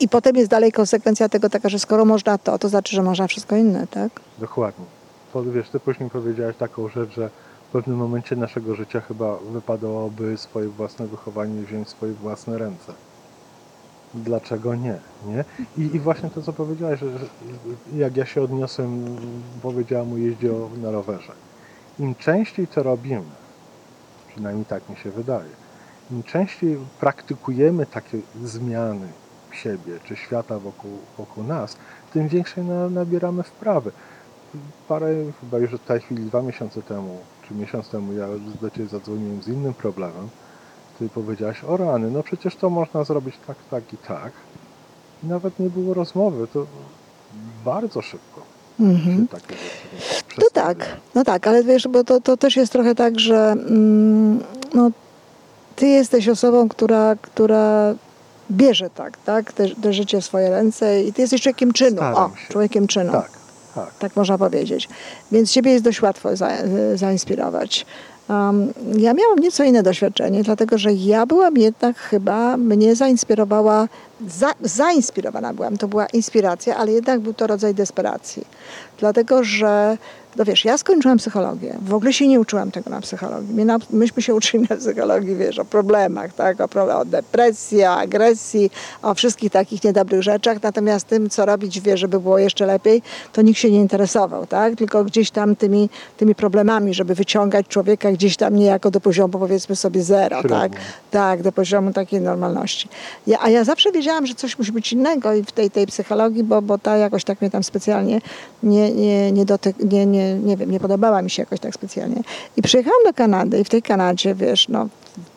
I 0.00 0.08
potem 0.08 0.36
jest 0.36 0.50
dalej 0.50 0.72
konsekwencja 0.72 1.28
tego 1.28 1.50
taka, 1.50 1.68
że 1.68 1.78
skoro 1.78 2.04
można 2.04 2.38
to, 2.38 2.58
to 2.58 2.68
znaczy, 2.68 2.96
że 2.96 3.02
można 3.02 3.26
wszystko 3.26 3.56
inne, 3.56 3.86
tak? 3.86 4.20
dokładnie. 4.38 4.84
Bo 5.34 5.42
wiesz, 5.42 5.68
ty 5.68 5.80
później 5.80 6.10
powiedziałeś 6.10 6.56
taką 6.56 6.88
rzecz, 6.88 7.10
że 7.14 7.30
w 7.68 7.72
pewnym 7.72 7.96
momencie 7.96 8.36
naszego 8.36 8.74
życia 8.74 9.00
chyba 9.00 9.36
wypadałoby 9.36 10.36
swoje 10.38 10.68
własne 10.68 11.06
wychowanie 11.06 11.62
wziąć 11.62 11.88
w 11.88 11.90
swoje 11.90 12.12
własne 12.12 12.58
ręce. 12.58 12.92
Dlaczego 14.14 14.74
nie? 14.74 14.98
nie? 15.26 15.44
I, 15.78 15.96
I 15.96 16.00
właśnie 16.00 16.30
to, 16.30 16.42
co 16.42 16.52
powiedziałeś, 16.52 17.00
że, 17.00 17.18
że 17.18 17.26
jak 17.96 18.16
ja 18.16 18.26
się 18.26 18.42
odniosłem, 18.42 19.16
powiedziałam 19.62 20.12
o 20.12 20.16
jeździe 20.16 20.50
na 20.82 20.90
rowerze. 20.90 21.32
Im 21.98 22.14
częściej 22.14 22.66
to 22.66 22.82
robimy, 22.82 23.22
przynajmniej 24.28 24.66
tak 24.66 24.88
mi 24.88 24.96
się 24.96 25.10
wydaje, 25.10 25.50
im 26.10 26.22
częściej 26.22 26.78
praktykujemy 27.00 27.86
takie 27.86 28.18
zmiany 28.44 29.08
siebie 29.52 29.98
czy 30.04 30.16
świata 30.16 30.58
wokół, 30.58 30.90
wokół 31.18 31.44
nas, 31.44 31.76
tym 32.12 32.28
większej 32.28 32.64
na, 32.64 32.90
nabieramy 32.90 33.42
wprawy. 33.42 33.92
Parę, 34.88 35.08
chyba 35.40 35.58
już 35.58 35.70
w 35.70 35.78
tej 35.78 36.00
chwili 36.00 36.24
dwa 36.24 36.42
miesiące 36.42 36.82
temu, 36.82 37.18
czy 37.48 37.54
miesiąc 37.54 37.88
temu, 37.88 38.12
ja 38.12 38.26
do 38.60 38.70
Ciebie 38.70 38.88
zadzwoniłem 38.88 39.42
z 39.42 39.48
innym 39.48 39.74
problemem. 39.74 40.28
Ty 40.98 41.08
powiedziałaś, 41.08 41.64
o 41.64 41.76
rany, 41.76 42.10
no 42.10 42.22
przecież 42.22 42.56
to 42.56 42.70
można 42.70 43.04
zrobić 43.04 43.34
tak, 43.46 43.56
tak 43.70 43.92
i 43.92 43.96
tak. 43.96 44.32
I 45.24 45.26
nawet 45.26 45.58
nie 45.58 45.70
było 45.70 45.94
rozmowy, 45.94 46.46
to 46.52 46.66
bardzo 47.64 48.02
szybko 48.02 48.56
takie 49.30 49.54
rzeczy 49.54 50.22
To 50.22 50.28
przestawiają. 50.28 50.74
tak, 50.74 50.96
no 51.14 51.24
tak, 51.24 51.46
ale 51.46 51.64
wiesz, 51.64 51.88
bo 51.88 52.04
to, 52.04 52.20
to 52.20 52.36
też 52.36 52.56
jest 52.56 52.72
trochę 52.72 52.94
tak, 52.94 53.20
że 53.20 53.52
mm, 53.52 54.40
no, 54.74 54.90
ty 55.76 55.86
jesteś 55.86 56.28
osobą, 56.28 56.68
która, 56.68 57.16
która 57.22 57.94
bierze 58.50 58.90
tak, 58.90 59.16
tak, 59.16 59.52
te, 59.52 59.68
te 59.68 59.92
życie 59.92 60.20
w 60.20 60.24
swoje 60.24 60.50
ręce 60.50 61.02
i 61.02 61.12
ty 61.12 61.22
jesteś 61.22 61.42
człowiekiem 61.42 61.72
czynu. 61.72 61.96
Staram 61.96 62.32
o, 62.32 62.36
się. 62.36 62.52
człowiekiem 62.52 62.86
czynu. 62.86 63.12
Tak, 63.12 63.30
tak. 63.74 63.94
tak 63.98 64.16
można 64.16 64.38
powiedzieć. 64.38 64.88
Więc 65.32 65.50
ciebie 65.50 65.72
jest 65.72 65.84
dość 65.84 66.02
łatwo 66.02 66.36
za, 66.36 66.50
zainspirować. 66.94 67.86
Um, 68.28 68.72
ja 68.98 69.14
miałam 69.14 69.38
nieco 69.38 69.64
inne 69.64 69.82
doświadczenie, 69.82 70.42
dlatego 70.42 70.78
że 70.78 70.92
ja 70.92 71.26
byłam 71.26 71.56
jednak 71.56 71.98
chyba, 71.98 72.56
mnie 72.56 72.96
zainspirowała, 72.96 73.88
za, 74.28 74.52
zainspirowana 74.62 75.54
byłam, 75.54 75.76
to 75.76 75.88
była 75.88 76.06
inspiracja, 76.06 76.76
ale 76.76 76.92
jednak 76.92 77.20
był 77.20 77.34
to 77.34 77.46
rodzaj 77.46 77.74
desperacji. 77.74 78.44
Dlatego, 78.98 79.44
że 79.44 79.98
no 80.36 80.44
wiesz, 80.44 80.64
ja 80.64 80.78
skończyłam 80.78 81.18
psychologię. 81.18 81.74
W 81.82 81.94
ogóle 81.94 82.12
się 82.12 82.28
nie 82.28 82.40
uczyłam 82.40 82.70
tego 82.70 82.90
na 82.90 83.00
psychologii. 83.00 83.54
My 83.54 83.64
na, 83.64 83.78
myśmy 83.90 84.22
się 84.22 84.34
uczyli 84.34 84.66
na 84.70 84.76
psychologii, 84.76 85.36
wiesz, 85.36 85.58
o 85.58 85.64
problemach, 85.64 86.32
tak? 86.32 86.60
o, 86.60 86.68
pro- 86.68 86.98
o 86.98 87.04
depresji, 87.04 87.84
o 87.84 87.90
agresji, 87.90 88.70
o 89.02 89.14
wszystkich 89.14 89.52
takich 89.52 89.84
niedobrych 89.84 90.22
rzeczach. 90.22 90.62
Natomiast 90.62 91.06
tym, 91.06 91.30
co 91.30 91.46
robić, 91.46 91.80
wie, 91.80 91.96
żeby 91.96 92.20
było 92.20 92.38
jeszcze 92.38 92.66
lepiej, 92.66 93.02
to 93.32 93.42
nikt 93.42 93.58
się 93.58 93.70
nie 93.70 93.80
interesował, 93.80 94.46
tak? 94.46 94.74
Tylko 94.74 95.04
gdzieś 95.04 95.30
tam 95.30 95.56
tymi, 95.56 95.90
tymi 96.16 96.34
problemami, 96.34 96.94
żeby 96.94 97.14
wyciągać 97.14 97.66
człowieka 97.68 98.12
gdzieś 98.12 98.36
tam 98.36 98.56
niejako 98.56 98.90
do 98.90 99.00
poziomu, 99.00 99.38
powiedzmy 99.38 99.76
sobie, 99.76 100.02
zero, 100.02 100.40
Średnio. 100.40 100.60
tak? 100.60 100.72
Tak, 101.10 101.42
do 101.42 101.52
poziomu 101.52 101.92
takiej 101.92 102.20
normalności. 102.20 102.88
Ja, 103.26 103.38
a 103.42 103.50
ja 103.50 103.64
zawsze 103.64 103.92
wiedziałam, 103.92 104.06
wiedziałam, 104.06 104.26
że 104.26 104.34
coś 104.34 104.58
musi 104.58 104.72
być 104.72 104.92
innego 104.92 105.34
i 105.34 105.42
w 105.44 105.52
tej, 105.52 105.70
tej 105.70 105.86
psychologii, 105.86 106.44
bo, 106.44 106.62
bo 106.62 106.78
ta 106.78 106.96
jakoś 106.96 107.24
tak 107.24 107.40
mnie 107.40 107.50
tam 107.50 107.64
specjalnie 107.64 108.20
nie, 108.62 108.92
nie, 108.92 109.32
nie, 109.32 109.44
dotyk, 109.44 109.76
nie, 109.92 110.06
nie, 110.06 110.25
nie 110.34 110.56
wiem, 110.56 110.70
nie 110.70 110.80
podobała 110.80 111.22
mi 111.22 111.30
się 111.30 111.42
jakoś 111.42 111.60
tak 111.60 111.74
specjalnie. 111.74 112.22
I 112.56 112.62
przyjechałam 112.62 113.00
do 113.06 113.14
Kanady 113.14 113.60
i 113.60 113.64
w 113.64 113.68
tej 113.68 113.82
Kanadzie, 113.82 114.34
wiesz, 114.34 114.68
no, 114.68 114.88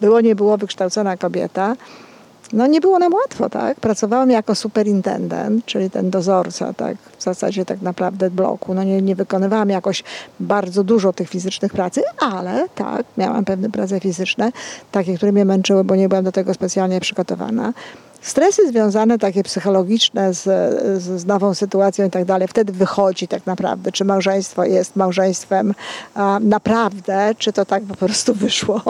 było, 0.02 0.22
nie 0.22 0.36
było 0.36 0.58
wykształcona 0.58 1.18
kobieta, 1.18 1.76
no 2.54 2.68
nie 2.68 2.82
było 2.82 3.00
nam 3.00 3.14
łatwo, 3.14 3.50
tak? 3.50 3.80
Pracowałam 3.80 4.30
jako 4.30 4.56
superintendent, 4.56 5.66
czyli 5.66 5.90
ten 5.90 6.10
dozorca, 6.10 6.74
tak? 6.74 6.98
W 7.18 7.24
zasadzie 7.24 7.66
tak 7.66 7.82
naprawdę 7.82 8.30
bloku. 8.30 8.74
No 8.74 8.84
nie, 8.84 9.02
nie 9.02 9.16
wykonywałam 9.16 9.70
jakoś 9.70 10.04
bardzo 10.40 10.84
dużo 10.84 11.14
tych 11.14 11.30
fizycznych 11.30 11.72
pracy, 11.72 12.02
ale 12.20 12.68
tak, 12.76 13.06
miałam 13.18 13.46
pewne 13.46 13.70
prace 13.70 14.00
fizyczne, 14.00 14.52
takie, 14.92 15.18
które 15.18 15.32
mnie 15.32 15.46
męczyły, 15.46 15.84
bo 15.84 15.96
nie 15.96 16.10
byłam 16.10 16.24
do 16.24 16.32
tego 16.32 16.54
specjalnie 16.54 17.00
przygotowana. 17.00 17.74
Stresy 18.22 18.68
związane, 18.68 19.18
takie 19.18 19.44
psychologiczne 19.44 20.34
z, 20.34 20.44
z, 21.02 21.22
z 21.22 21.26
nową 21.26 21.54
sytuacją 21.54 22.08
i 22.08 22.10
tak 22.10 22.26
dalej, 22.26 22.48
wtedy 22.48 22.74
wychodzi 22.74 23.28
tak 23.28 23.46
naprawdę, 23.46 23.92
czy 23.92 24.06
małżeństwo 24.06 24.66
jest 24.66 24.96
małżeństwem 24.96 25.74
a, 26.16 26.40
naprawdę, 26.42 27.36
czy 27.38 27.54
to 27.54 27.66
tak 27.66 27.84
po 27.84 27.96
prostu 27.96 28.34
wyszło. 28.34 28.82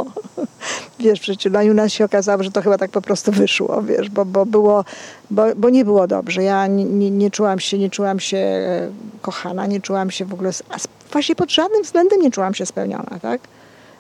wiesz, 1.00 1.20
przecież 1.20 1.54
no 1.54 1.62
i 1.62 1.70
u 1.70 1.74
nas 1.74 1.92
się 1.92 2.06
okazało, 2.06 2.44
że 2.44 2.52
to 2.52 2.62
chyba 2.62 2.78
tak 2.78 2.92
po 2.92 3.02
prostu 3.02 3.32
wyszło, 3.32 3.82
wiesz, 3.82 4.10
bo, 4.10 4.26
bo 4.26 4.46
było, 4.46 4.86
bo, 5.32 5.44
bo 5.56 5.70
nie 5.70 5.86
było 5.86 6.08
dobrze. 6.08 6.44
Ja 6.44 6.68
nie, 6.68 6.86
nie, 6.86 7.12
nie 7.12 7.32
czułam 7.32 7.60
się, 7.60 7.78
nie 7.78 7.90
czułam 7.90 8.20
się 8.20 8.38
e, 8.38 8.90
kochana, 9.22 9.66
nie 9.66 9.82
czułam 9.82 10.12
się 10.12 10.26
w 10.26 10.34
ogóle, 10.34 10.52
a 10.70 10.76
właśnie 11.12 11.36
pod 11.36 11.52
żadnym 11.52 11.84
względem 11.84 12.22
nie 12.22 12.32
czułam 12.32 12.54
się 12.54 12.66
spełniona, 12.66 13.20
tak? 13.22 13.42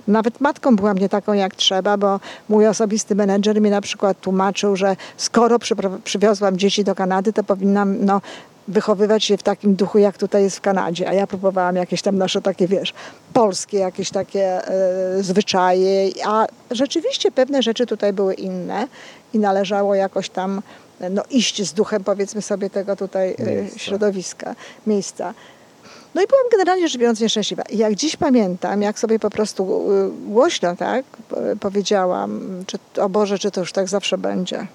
Nawet 0.09 0.41
matką 0.41 0.75
byłam 0.75 0.97
nie 0.97 1.09
taką 1.09 1.33
jak 1.33 1.55
trzeba, 1.55 1.97
bo 1.97 2.19
mój 2.49 2.67
osobisty 2.67 3.15
menedżer 3.15 3.61
mi 3.61 3.69
na 3.69 3.81
przykład 3.81 4.21
tłumaczył, 4.21 4.75
że 4.75 4.95
skoro 5.17 5.57
przywiozłam 6.03 6.57
dzieci 6.57 6.83
do 6.83 6.95
Kanady, 6.95 7.33
to 7.33 7.43
powinnam 7.43 8.05
no, 8.05 8.21
wychowywać 8.67 9.23
się 9.23 9.37
w 9.37 9.43
takim 9.43 9.75
duchu, 9.75 9.97
jak 9.97 10.17
tutaj 10.17 10.43
jest 10.43 10.57
w 10.57 10.61
Kanadzie. 10.61 11.09
A 11.09 11.13
ja 11.13 11.27
próbowałam 11.27 11.75
jakieś 11.75 12.01
tam 12.01 12.17
nasze 12.17 12.41
takie, 12.41 12.67
wiesz, 12.67 12.93
polskie 13.33 13.77
jakieś 13.77 14.09
takie 14.09 14.67
e, 14.67 15.23
zwyczaje, 15.23 16.09
a 16.25 16.47
rzeczywiście 16.71 17.31
pewne 17.31 17.63
rzeczy 17.63 17.85
tutaj 17.85 18.13
były 18.13 18.33
inne 18.33 18.87
i 19.33 19.39
należało 19.39 19.95
jakoś 19.95 20.29
tam 20.29 20.61
no, 21.09 21.23
iść 21.29 21.67
z 21.67 21.73
duchem, 21.73 22.03
powiedzmy 22.03 22.41
sobie, 22.41 22.69
tego 22.69 22.95
tutaj 22.95 23.35
e, 23.75 23.79
środowiska, 23.79 24.55
miejsca. 24.87 25.33
No 26.15 26.21
i 26.21 26.27
byłam 26.27 26.43
generalnie 26.51 26.87
rzecz 26.87 26.97
biorąc 26.97 27.19
nieszczęśliwa. 27.19 27.63
I 27.69 27.77
jak 27.77 27.95
dziś 27.95 28.15
pamiętam, 28.15 28.81
jak 28.81 28.99
sobie 28.99 29.19
po 29.19 29.29
prostu 29.29 29.91
y, 29.91 30.09
głośno 30.27 30.75
tak 30.75 31.05
powiedziałam, 31.59 32.41
czy, 32.67 32.77
o 33.01 33.09
Boże, 33.09 33.39
czy 33.39 33.51
to 33.51 33.59
już 33.59 33.71
tak 33.71 33.87
zawsze 33.87 34.17
będzie. 34.17 34.67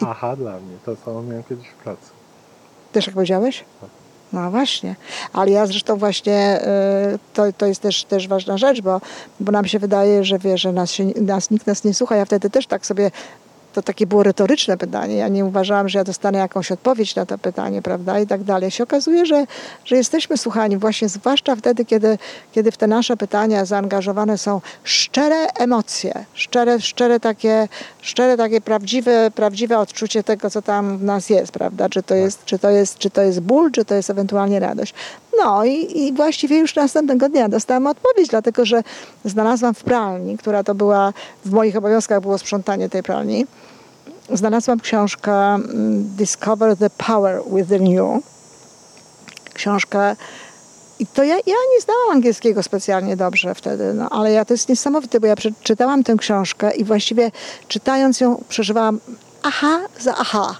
I... 0.00 0.04
Aha, 0.08 0.36
dla 0.36 0.52
mnie. 0.52 0.76
To 0.86 0.96
samo 0.96 1.22
miałem 1.22 1.44
kiedyś 1.44 1.68
w 1.68 1.74
pracy. 1.74 2.10
Też 2.92 3.06
jak 3.06 3.14
powiedziałeś? 3.14 3.64
Tak. 3.80 3.90
No 4.32 4.50
właśnie, 4.50 4.96
ale 5.32 5.50
ja 5.50 5.66
zresztą 5.66 5.96
właśnie 5.96 6.60
y, 7.14 7.18
to, 7.34 7.52
to 7.58 7.66
jest 7.66 7.80
też, 7.80 8.04
też 8.04 8.28
ważna 8.28 8.58
rzecz, 8.58 8.80
bo, 8.80 9.00
bo 9.40 9.52
nam 9.52 9.64
się 9.64 9.78
wydaje, 9.78 10.24
że 10.24 10.38
wie, 10.38 10.58
że 10.58 10.72
nas, 10.72 10.90
się, 10.90 11.04
nas 11.04 11.50
nikt 11.50 11.66
nas 11.66 11.84
nie 11.84 11.94
słucha. 11.94 12.16
Ja 12.16 12.24
wtedy 12.24 12.50
też 12.50 12.66
tak 12.66 12.86
sobie 12.86 13.10
to 13.72 13.82
takie 13.82 14.06
było 14.06 14.22
retoryczne 14.22 14.76
pytanie. 14.76 15.16
Ja 15.16 15.28
nie 15.28 15.44
uważałam, 15.44 15.88
że 15.88 15.98
ja 15.98 16.04
dostanę 16.04 16.38
jakąś 16.38 16.72
odpowiedź 16.72 17.14
na 17.14 17.26
to 17.26 17.38
pytanie, 17.38 17.82
prawda? 17.82 18.20
I 18.20 18.26
tak 18.26 18.44
dalej. 18.44 18.70
Się 18.70 18.84
okazuje, 18.84 19.26
że, 19.26 19.46
że 19.84 19.96
jesteśmy 19.96 20.36
słuchani 20.38 20.76
właśnie 20.76 21.08
zwłaszcza 21.08 21.56
wtedy, 21.56 21.84
kiedy, 21.84 22.18
kiedy 22.52 22.72
w 22.72 22.76
te 22.76 22.86
nasze 22.86 23.16
pytania 23.16 23.64
zaangażowane 23.64 24.38
są 24.38 24.60
szczere 24.84 25.46
emocje, 25.46 26.24
szczere, 26.34 26.80
szczere, 26.80 27.20
takie, 27.20 27.68
szczere 28.00 28.36
takie 28.36 28.60
prawdziwe, 28.60 29.30
prawdziwe 29.34 29.78
odczucie 29.78 30.22
tego, 30.22 30.50
co 30.50 30.62
tam 30.62 30.98
w 30.98 31.04
nas 31.04 31.30
jest, 31.30 31.52
prawda? 31.52 31.88
Czy 31.88 32.02
to 32.02 32.08
Tak. 32.08 32.18
jest, 32.18 32.44
czy 32.44 32.58
to 32.58 32.70
jest, 32.70 32.98
czy 32.98 33.10
to 33.10 33.22
jest 33.22 33.40
ból, 33.40 33.70
czy 33.72 33.84
to 33.84 33.94
jest 33.94 34.10
ewentualnie 34.10 34.60
radość. 34.60 34.94
No 35.38 35.64
i, 35.64 35.98
i 35.98 36.12
właściwie 36.12 36.58
już 36.58 36.74
następnego 36.74 37.28
dnia 37.28 37.48
dostałam 37.48 37.86
odpowiedź, 37.86 38.28
dlatego 38.28 38.64
że 38.64 38.82
znalazłam 39.24 39.74
w 39.74 39.84
pralni, 39.84 40.38
która 40.38 40.64
to 40.64 40.74
była, 40.74 41.12
w 41.44 41.52
moich 41.52 41.76
obowiązkach 41.76 42.20
było 42.20 42.38
sprzątanie 42.38 42.88
tej 42.88 43.02
pralni, 43.02 43.46
znalazłam 44.32 44.80
książkę 44.80 45.32
mm, 45.32 46.16
Discover 46.16 46.76
the 46.76 46.90
Power 46.90 47.42
Within 47.52 47.86
You. 47.86 48.22
Książkę 49.54 50.16
i 50.98 51.06
to 51.06 51.24
ja, 51.24 51.34
ja 51.34 51.54
nie 51.74 51.80
znałam 51.80 52.10
angielskiego 52.10 52.62
specjalnie 52.62 53.16
dobrze 53.16 53.54
wtedy, 53.54 53.94
no, 53.94 54.08
ale 54.10 54.32
ja 54.32 54.44
to 54.44 54.54
jest 54.54 54.68
niesamowite, 54.68 55.20
bo 55.20 55.26
ja 55.26 55.36
przeczytałam 55.36 56.04
tę 56.04 56.14
książkę 56.16 56.70
i 56.76 56.84
właściwie 56.84 57.30
czytając 57.68 58.20
ją 58.20 58.44
przeżywałam 58.48 59.00
aha 59.42 59.80
za 60.00 60.14
aha 60.18 60.56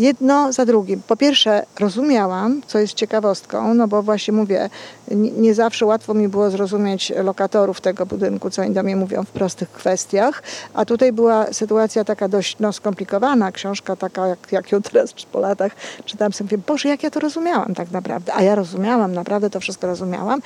jedno 0.00 0.52
za 0.52 0.66
drugim. 0.66 1.02
Po 1.06 1.16
pierwsze, 1.16 1.66
rozumiałam, 1.80 2.62
co 2.66 2.78
jest 2.78 2.94
ciekawostką, 2.94 3.74
no 3.74 3.88
bo 3.88 4.02
właśnie 4.02 4.32
mówię, 4.32 4.70
nie, 5.10 5.54
zawsze 5.54 5.86
łatwo 5.86 6.14
mi 6.14 6.28
było 6.28 6.50
zrozumieć 6.50 7.12
lokatorów 7.24 7.80
tego 7.80 8.06
budynku, 8.06 8.50
co 8.50 8.62
oni 8.62 8.74
do 8.74 8.82
mnie 8.82 8.96
mówią 8.96 9.24
w 9.24 9.30
prostych 9.30 9.70
kwestiach, 9.70 10.42
a 10.74 10.84
tutaj 10.84 11.12
była 11.12 11.52
sytuacja 11.52 12.04
taka 12.04 12.28
dość 12.28 12.56
no, 12.60 12.72
skomplikowana, 12.72 13.52
książka 13.52 13.96
taka, 13.96 14.26
jak, 14.26 14.38
jak 14.52 14.72
ją 14.72 14.82
teraz 14.82 15.12
po 15.32 15.40
latach 15.40 15.72
czytam 16.04 16.32
sobie, 16.32 16.58
Boże, 16.58 16.88
jak 16.88 17.02
ja 17.02 17.10
to 17.10 17.20
rozumiałam 17.20 17.74
tak 17.74 17.90
naprawdę, 17.90 18.34
a 18.34 18.42
ja 18.42 18.54
rozumiałam, 18.54 19.14
naprawdę 19.14 19.50
to 19.50 19.60
wszystko 19.60 19.86
rozumiałam 19.86 20.42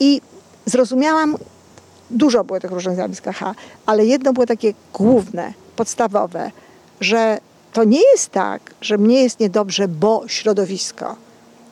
i 0.00 0.20
zrozumiałam, 0.66 1.36
dużo 2.10 2.44
było 2.44 2.60
tych 2.60 2.70
różnych 2.70 2.94
zjawisk, 2.94 3.28
aha, 3.28 3.54
ale 3.86 4.06
jedno 4.06 4.32
było 4.32 4.46
takie 4.46 4.74
główne, 4.92 5.52
podstawowe, 5.76 6.50
że 7.00 7.38
to 7.72 7.84
nie 7.84 8.00
jest 8.12 8.28
tak, 8.30 8.60
że 8.80 8.98
mnie 8.98 9.22
jest 9.22 9.40
niedobrze, 9.40 9.88
bo 9.88 10.22
środowisko. 10.26 11.16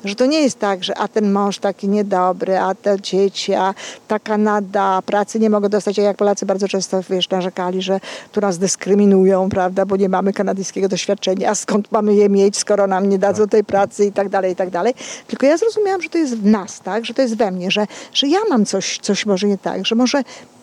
Że 0.05 0.15
to 0.15 0.27
nie 0.27 0.41
jest 0.41 0.59
tak, 0.59 0.85
że 0.85 0.99
a 0.99 1.09
ten 1.09 1.33
mąż 1.33 1.59
taki 1.59 1.89
niedobry, 1.89 2.59
a 2.59 2.75
te 2.75 3.01
dzieci, 3.01 3.55
a 3.55 3.75
ta 4.09 4.19
Kanada, 4.19 5.03
pracy 5.07 5.41
nie 5.41 5.51
mogę 5.51 5.69
dostać, 5.69 5.99
a 5.99 6.03
jak 6.03 6.17
Polacy 6.17 6.47
bardzo 6.47 6.69
często, 6.69 7.01
wiesz, 7.11 7.31
narzekali, 7.31 7.83
że 7.83 8.01
tu 8.33 8.41
nas 8.41 8.59
dyskryminują, 8.59 9.49
prawda, 9.49 9.87
bo 9.87 9.97
nie 9.97 10.09
mamy 10.09 10.33
kanadyjskiego 10.33 10.89
doświadczenia, 10.89 11.51
a 11.51 11.55
skąd 11.55 11.93
mamy 11.93 12.15
je 12.15 12.29
mieć, 12.29 12.57
skoro 12.57 12.87
nam 12.87 13.09
nie 13.09 13.19
dadzą 13.19 13.49
tej 13.49 13.65
pracy 13.65 14.05
i 14.07 14.13
tak 14.13 14.29
dalej, 14.29 14.53
i 14.53 14.57
tak 14.57 14.71
dalej. 14.71 14.95
Tylko 15.27 15.47
ja 15.47 15.57
zrozumiałam, 15.57 16.03
że 16.03 16.09
to 16.09 16.19
jest 16.19 16.37
w 16.37 16.47
nas, 16.47 16.81
tak, 16.81 17.05
że 17.05 17.15
to 17.15 17.23
jest 17.23 17.37
we 17.37 17.51
mnie, 17.51 17.71
że, 17.71 17.87
że 18.13 18.27
ja 18.27 18.39
mam 18.51 18.67
coś, 18.67 18.99
coś 19.03 19.27
może 19.27 19.47
nie 19.47 19.59
tak, 19.59 19.87
że 19.87 19.95
może 19.95 20.23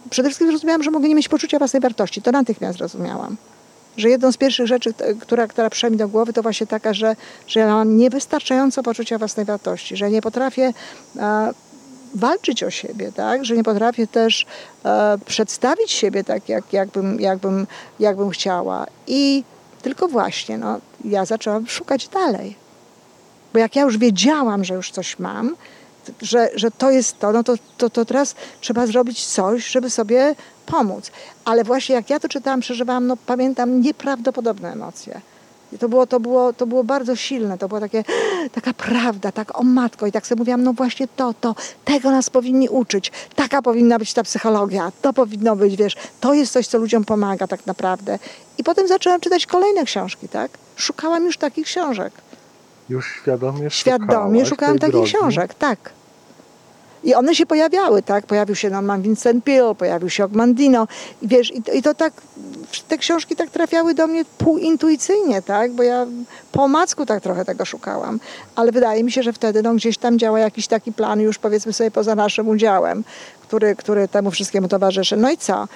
przede 0.10 0.30
wszystkim 0.30 0.48
zrozumiałam, 0.48 0.84
że 0.84 0.92
mogę 0.92 1.10
nie 1.10 1.16
mieć 1.16 1.30
poczucia 1.30 1.58
własnej 1.58 1.82
wartości. 1.82 2.22
To 2.22 2.32
natychmiast 2.32 2.78
zrozumiałam 2.78 3.38
że 3.98 4.10
jedną 4.10 4.32
z 4.32 4.38
pierwszych 4.38 4.68
rzeczy, 4.68 4.94
która, 5.20 5.48
która 5.48 5.70
przyszła 5.70 5.90
mi 5.90 5.98
do 5.98 6.08
głowy, 6.08 6.34
to 6.34 6.42
właśnie 6.42 6.68
taka, 6.68 6.94
że, 6.94 7.16
że 7.48 7.60
ja 7.60 7.68
mam 7.68 7.98
niewystarczająco 7.98 8.84
poczucia 8.84 9.18
własnej 9.18 9.46
wartości, 9.46 9.98
że 9.98 10.12
nie 10.12 10.22
potrafię 10.22 10.74
e, 11.18 11.54
walczyć 12.16 12.64
o 12.64 12.72
siebie, 12.72 13.12
tak? 13.12 13.46
że 13.46 13.56
nie 13.56 13.64
potrafię 13.64 14.08
też 14.08 14.46
e, 14.86 15.18
przedstawić 15.26 15.92
siebie 15.92 16.24
tak, 16.24 16.50
jak, 16.50 16.74
jakbym, 16.74 17.20
jakbym, 17.20 17.68
jakbym 18.00 18.30
chciała. 18.30 18.86
I 19.08 19.44
tylko 19.82 20.08
właśnie 20.08 20.58
no, 20.58 20.80
ja 21.06 21.26
zaczęłam 21.26 21.68
szukać 21.68 22.08
dalej. 22.08 22.56
Bo 23.54 23.60
jak 23.60 23.76
ja 23.76 23.82
już 23.82 23.98
wiedziałam, 23.98 24.64
że 24.64 24.74
już 24.74 24.92
coś 24.92 25.20
mam, 25.20 25.56
że, 26.22 26.50
że 26.56 26.72
to 26.72 26.92
jest 26.92 27.20
to, 27.20 27.32
no 27.32 27.44
to, 27.44 27.54
to, 27.78 27.90
to 27.90 28.06
teraz 28.06 28.36
trzeba 28.62 28.88
zrobić 28.88 29.26
coś, 29.26 29.68
żeby 29.68 29.90
sobie 29.90 30.36
pomóc. 30.66 31.12
Ale 31.46 31.64
właśnie 31.64 31.96
jak 31.96 32.10
ja 32.10 32.20
to 32.20 32.30
czytałam, 32.30 32.60
przeżywałam, 32.60 33.08
no 33.08 33.18
pamiętam 33.26 33.82
nieprawdopodobne 33.82 34.72
emocje. 34.74 35.22
I 35.74 35.78
to 35.78 35.90
było, 35.90 36.08
to, 36.08 36.20
było, 36.20 36.54
to 36.54 36.68
było 36.68 36.84
bardzo 36.84 37.16
silne, 37.16 37.58
to 37.58 37.68
była 37.68 37.80
takie, 37.80 38.04
taka 38.58 38.74
prawda, 38.74 39.32
tak 39.32 39.60
o 39.60 39.64
matko. 39.64 40.08
I 40.08 40.12
tak 40.12 40.28
sobie 40.28 40.40
mówiłam, 40.40 40.64
no 40.64 40.74
właśnie 40.74 41.08
to, 41.16 41.34
to, 41.42 41.56
tego 41.86 42.12
nas 42.12 42.30
powinni 42.30 42.70
uczyć. 42.70 43.12
Taka 43.36 43.62
powinna 43.62 44.00
być 44.00 44.14
ta 44.14 44.24
psychologia, 44.24 44.92
to 45.02 45.14
powinno 45.14 45.56
być, 45.56 45.76
wiesz, 45.76 45.96
to 46.20 46.34
jest 46.34 46.54
coś, 46.54 46.68
co 46.68 46.78
ludziom 46.78 47.06
pomaga 47.06 47.48
tak 47.48 47.66
naprawdę. 47.66 48.20
I 48.58 48.64
potem 48.64 48.88
zaczęłam 48.88 49.20
czytać 49.20 49.46
kolejne 49.46 49.86
książki, 49.86 50.28
tak? 50.30 50.52
Szukałam 50.76 51.26
już 51.26 51.38
takich 51.38 51.66
książek. 51.66 52.14
Już 52.90 53.16
świadomie 53.22 53.70
Świadomie 53.70 54.46
szukałam 54.46 54.80
takich 54.80 54.94
drogi. 54.94 55.14
książek, 55.14 55.54
tak. 55.54 55.97
I 57.04 57.16
one 57.16 57.36
się 57.36 57.46
pojawiały, 57.46 58.04
tak? 58.04 58.26
Pojawił 58.26 58.56
się 58.56 58.70
Norman 58.70 59.02
Vincent 59.02 59.44
Peale, 59.44 59.76
pojawił 59.76 60.10
się 60.10 60.24
Ogmandino. 60.24 60.88
I 61.22 61.28
wiesz, 61.28 61.56
i 61.56 61.64
to, 61.64 61.72
i 61.72 61.82
to 61.82 61.94
tak, 61.94 62.14
te 62.88 62.98
książki 62.98 63.36
tak 63.36 63.50
trafiały 63.50 63.94
do 63.94 64.08
mnie 64.08 64.26
półintuicyjnie, 64.38 65.42
tak? 65.42 65.72
Bo 65.72 65.84
ja 65.84 66.06
po 66.52 66.64
omacku 66.64 67.06
tak 67.06 67.24
trochę 67.24 67.46
tego 67.46 67.66
szukałam. 67.66 68.20
Ale 68.56 68.72
wydaje 68.72 69.04
mi 69.04 69.12
się, 69.12 69.24
że 69.24 69.34
wtedy 69.34 69.64
no, 69.64 69.74
gdzieś 69.74 69.98
tam 69.98 70.20
działa 70.20 70.40
jakiś 70.40 70.68
taki 70.68 70.94
plan 70.94 71.20
już 71.20 71.38
powiedzmy 71.38 71.74
sobie 71.74 71.92
poza 71.92 72.16
naszym 72.16 72.48
udziałem, 72.48 73.04
który, 73.42 73.76
który 73.76 74.08
temu 74.08 74.32
wszystkiemu 74.32 74.68
towarzyszy. 74.68 75.18
No 75.18 75.32
i 75.32 75.38
co? 75.38 75.68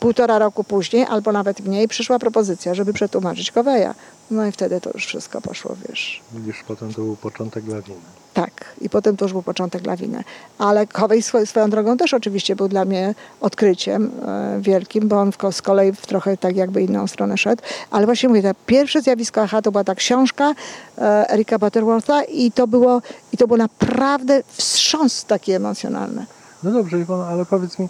Półtora 0.00 0.38
roku 0.38 0.64
później, 0.64 1.06
albo 1.10 1.32
nawet 1.32 1.60
mniej, 1.60 1.88
przyszła 1.88 2.18
propozycja, 2.18 2.74
żeby 2.74 2.92
przetłumaczyć 2.92 3.50
Koweja. 3.50 3.94
No 4.30 4.46
i 4.46 4.52
wtedy 4.52 4.80
to 4.80 4.90
już 4.94 5.06
wszystko 5.06 5.40
poszło, 5.40 5.76
wiesz. 5.88 6.20
Widzisz, 6.32 6.64
potem 6.68 6.94
to 6.94 7.02
był 7.02 7.16
początek 7.16 7.64
lawiny. 7.68 7.98
Tak, 8.34 8.64
i 8.80 8.90
potem 8.90 9.16
to 9.16 9.24
już 9.24 9.32
był 9.32 9.42
początek 9.42 9.86
lawiny. 9.86 10.24
Ale 10.58 10.86
Kowej 10.86 11.22
swo- 11.22 11.46
swoją 11.46 11.70
drogą 11.70 11.96
też 11.96 12.14
oczywiście 12.14 12.56
był 12.56 12.68
dla 12.68 12.84
mnie 12.84 13.14
odkryciem 13.40 14.10
e, 14.26 14.58
wielkim, 14.60 15.08
bo 15.08 15.20
on 15.20 15.32
w, 15.32 15.36
z 15.52 15.62
kolei 15.62 15.92
w 15.92 16.06
trochę 16.06 16.36
tak 16.36 16.56
jakby 16.56 16.82
inną 16.82 17.06
stronę 17.06 17.38
szedł. 17.38 17.62
Ale 17.90 18.06
właśnie 18.06 18.28
mówię, 18.28 18.42
to 18.42 18.50
pierwsze 18.66 19.02
zjawisko 19.02 19.42
AHA 19.42 19.62
to 19.62 19.70
była 19.72 19.84
ta 19.84 19.94
książka 19.94 20.54
e, 20.98 21.30
Erika 21.30 21.58
Butterwortha 21.58 22.22
i 22.24 22.52
to 22.52 22.66
było, 22.66 23.02
i 23.32 23.36
to 23.36 23.46
było 23.46 23.56
naprawdę 23.56 24.42
wstrząs 24.46 25.24
taki 25.24 25.52
emocjonalny. 25.52 26.26
No 26.62 26.70
dobrze, 26.70 26.98
Iwona, 27.00 27.26
ale 27.26 27.44
powiedz 27.46 27.78
mi, 27.78 27.88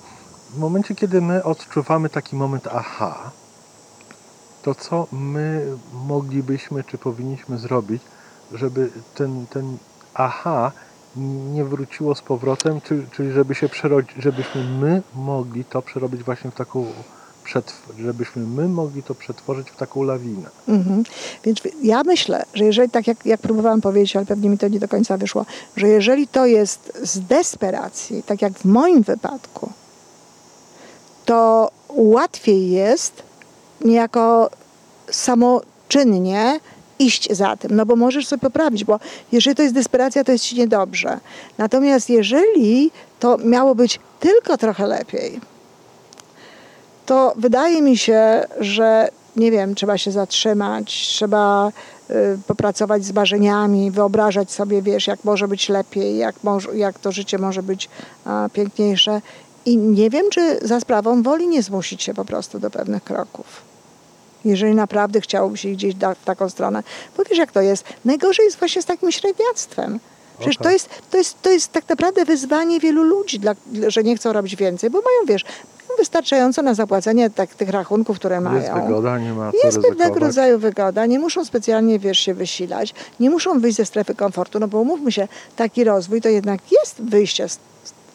w 0.51 0.59
momencie, 0.59 0.95
kiedy 0.95 1.21
my 1.21 1.45
odczuwamy 1.45 2.09
taki 2.09 2.37
moment 2.37 2.69
aha, 2.73 3.31
to 4.63 4.75
co 4.75 5.07
my 5.13 5.67
moglibyśmy, 6.07 6.85
czy 6.85 6.99
powinniśmy 6.99 7.59
zrobić, 7.59 8.03
żeby 8.53 8.91
ten, 9.15 9.47
ten 9.47 9.79
aha 10.15 10.73
nie 11.53 11.65
wróciło 11.65 12.15
z 12.15 12.23
powrotem, 12.23 12.81
czyli, 12.81 13.07
czyli 13.11 13.33
żeby 13.33 13.55
się 13.55 13.69
przerodzić, 13.69 14.11
żebyśmy 14.19 14.65
my 14.65 15.03
mogli 15.15 15.65
to 15.65 15.83
przerobić 15.83 16.23
właśnie 16.23 16.51
w 16.51 16.55
taką, 16.55 16.87
żebyśmy 17.99 18.43
my 18.47 18.69
mogli 18.69 19.03
to 19.03 19.15
przetworzyć 19.15 19.71
w 19.71 19.77
taką 19.77 20.03
lawinę. 20.03 20.49
Mhm. 20.69 21.03
Więc 21.45 21.59
ja 21.83 22.03
myślę, 22.03 22.45
że 22.55 22.65
jeżeli, 22.65 22.91
tak 22.91 23.07
jak, 23.07 23.27
jak 23.27 23.41
próbowałam 23.41 23.81
powiedzieć, 23.81 24.17
ale 24.17 24.27
pewnie 24.27 24.51
mi 24.51 24.59
to 24.59 24.69
nie 24.69 24.81
do 24.81 24.89
końca 24.89 25.17
wyszło, 25.17 25.47
że 25.77 25.89
jeżeli 25.89 26.29
to 26.29 26.47
jest 26.47 26.93
z 27.03 27.21
desperacji, 27.21 28.23
tak 28.23 28.43
jak 28.43 28.53
w 28.53 28.65
moim 28.65 29.03
wypadku, 29.03 29.73
to 31.29 31.71
łatwiej 31.89 32.71
jest 32.71 33.23
niejako 33.85 34.51
samoczynnie 35.11 36.61
iść 36.99 37.33
za 37.33 37.57
tym, 37.57 37.77
no 37.77 37.87
bo 37.87 37.97
możesz 37.97 38.27
sobie 38.27 38.41
poprawić, 38.41 38.85
bo 38.85 39.01
jeżeli 39.33 39.57
to 39.57 39.63
jest 39.63 39.75
desperacja, 39.75 40.25
to 40.25 40.33
jest 40.33 40.45
ci 40.45 40.57
niedobrze. 40.57 41.21
Natomiast 41.59 42.11
jeżeli 42.11 42.91
to 43.21 43.39
miało 43.39 43.75
być 43.75 44.01
tylko 44.21 44.57
trochę 44.57 44.87
lepiej, 44.87 45.41
to 47.07 47.33
wydaje 47.37 47.83
mi 47.83 47.97
się, 47.97 48.45
że 48.61 49.09
nie 49.37 49.51
wiem, 49.51 49.75
trzeba 49.75 49.99
się 49.99 50.11
zatrzymać, 50.11 50.93
trzeba 50.93 51.73
y, 52.11 52.15
popracować 52.47 53.05
z 53.05 53.13
marzeniami, 53.13 53.91
wyobrażać 53.91 54.51
sobie, 54.51 54.83
wiesz, 54.83 55.07
jak 55.07 55.25
może 55.25 55.49
być 55.49 55.69
lepiej, 55.69 56.17
jak, 56.19 56.45
może, 56.45 56.77
jak 56.77 56.99
to 56.99 57.13
życie 57.13 57.39
może 57.39 57.63
być 57.63 57.89
a, 58.25 58.49
piękniejsze. 58.53 59.21
I 59.69 59.77
nie 59.77 60.11
wiem, 60.11 60.31
czy 60.31 60.59
za 60.63 60.81
sprawą 60.81 61.23
woli 61.23 61.49
nie 61.49 61.63
zmusić 61.63 62.03
się 62.03 62.15
po 62.15 62.25
prostu 62.25 62.59
do 62.59 62.71
pewnych 62.71 63.05
kroków. 63.05 63.47
Jeżeli 64.45 64.75
naprawdę 64.75 65.21
chciałoby 65.21 65.57
się 65.57 65.69
gdzieś 65.69 65.95
w 65.95 66.25
taką 66.25 66.51
stronę. 66.51 66.83
Bo 67.17 67.25
wiesz, 67.25 67.39
jak 67.39 67.53
to 67.53 67.61
jest. 67.61 67.85
Najgorzej 68.05 68.45
jest 68.45 68.59
właśnie 68.59 68.83
z 68.83 68.87
takim 68.87 69.13
średniactwem. 69.13 70.01
Przecież 70.39 70.57
to 70.57 70.71
jest, 70.71 70.89
to, 71.11 71.17
jest, 71.19 71.43
to 71.43 71.51
jest 71.51 71.73
tak 71.73 71.89
naprawdę 71.89 72.25
wyzwanie 72.25 72.81
wielu 72.81 73.03
ludzi, 73.03 73.39
dla, 73.39 73.55
że 73.89 74.03
nie 74.03 74.17
chcą 74.17 74.33
robić 74.33 74.57
więcej, 74.57 74.91
bo 74.91 74.99
mają, 74.99 75.27
wiesz, 75.27 75.45
wystarczająco 75.99 76.63
na 76.63 76.75
zapłacenie 76.75 77.31
tak, 77.31 77.55
tych 77.55 77.69
rachunków, 77.69 78.17
które 78.17 78.41
mają. 78.41 78.61
Jest 78.61 78.73
wygoda, 78.73 79.19
nie 79.19 79.33
ma 79.33 79.53
co 79.53 79.67
Jest 79.67 79.81
pewnego 79.81 80.21
rodzaju 80.21 80.59
wygoda, 80.59 81.07
nie 81.07 81.19
muszą 81.19 81.45
specjalnie, 81.45 81.99
wiesz, 81.99 82.19
się 82.19 82.35
wysilać, 82.35 82.95
nie 83.21 83.31
muszą 83.31 83.61
wyjść 83.61 83.77
ze 83.77 83.87
strefy 83.87 84.15
komfortu, 84.15 84.59
no 84.59 84.69
bo 84.69 84.81
umówmy 84.81 85.13
się, 85.13 85.29
taki 85.57 85.85
rozwój 85.85 86.21
to 86.21 86.29
jednak 86.29 86.61
jest 86.73 87.03
wyjście 87.03 87.49
z, 87.49 87.59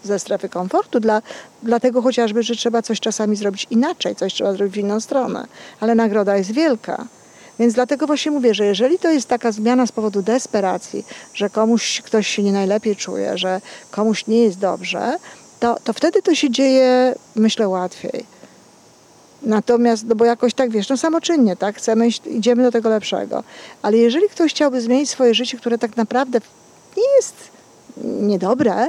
ze 0.03 0.19
strefy 0.19 0.49
komfortu, 0.49 0.99
dla, 0.99 1.21
dlatego 1.63 2.01
chociażby, 2.01 2.43
że 2.43 2.55
trzeba 2.55 2.81
coś 2.81 2.99
czasami 2.99 3.35
zrobić 3.35 3.67
inaczej, 3.69 4.15
coś 4.15 4.33
trzeba 4.33 4.53
zrobić 4.53 4.75
w 4.75 4.77
inną 4.77 4.99
stronę, 4.99 5.47
ale 5.79 5.95
nagroda 5.95 6.37
jest 6.37 6.51
wielka. 6.51 7.05
Więc 7.59 7.73
dlatego 7.73 8.07
właśnie 8.07 8.31
mówię, 8.31 8.53
że 8.53 8.65
jeżeli 8.65 8.99
to 8.99 9.11
jest 9.11 9.27
taka 9.27 9.51
zmiana 9.51 9.87
z 9.87 9.91
powodu 9.91 10.21
desperacji, 10.21 11.05
że 11.33 11.49
komuś 11.49 12.01
ktoś 12.01 12.27
się 12.27 12.43
nie 12.43 12.51
najlepiej 12.51 12.95
czuje, 12.95 13.37
że 13.37 13.61
komuś 13.91 14.27
nie 14.27 14.43
jest 14.43 14.59
dobrze, 14.59 15.17
to, 15.59 15.77
to 15.83 15.93
wtedy 15.93 16.21
to 16.21 16.35
się 16.35 16.49
dzieje, 16.49 17.15
myślę, 17.35 17.67
łatwiej. 17.67 18.25
Natomiast, 19.41 20.05
no 20.07 20.15
bo 20.15 20.25
jakoś 20.25 20.53
tak 20.53 20.71
wiesz, 20.71 20.89
no 20.89 20.97
samoczynnie, 20.97 21.55
tak? 21.55 21.75
Chcemy 21.75 22.07
idziemy 22.25 22.63
do 22.63 22.71
tego 22.71 22.89
lepszego. 22.89 23.43
Ale 23.81 23.97
jeżeli 23.97 24.29
ktoś 24.29 24.51
chciałby 24.51 24.81
zmienić 24.81 25.09
swoje 25.09 25.33
życie, 25.33 25.57
które 25.57 25.77
tak 25.77 25.97
naprawdę 25.97 26.39
nie 26.97 27.15
jest 27.15 27.35
niedobre, 28.03 28.87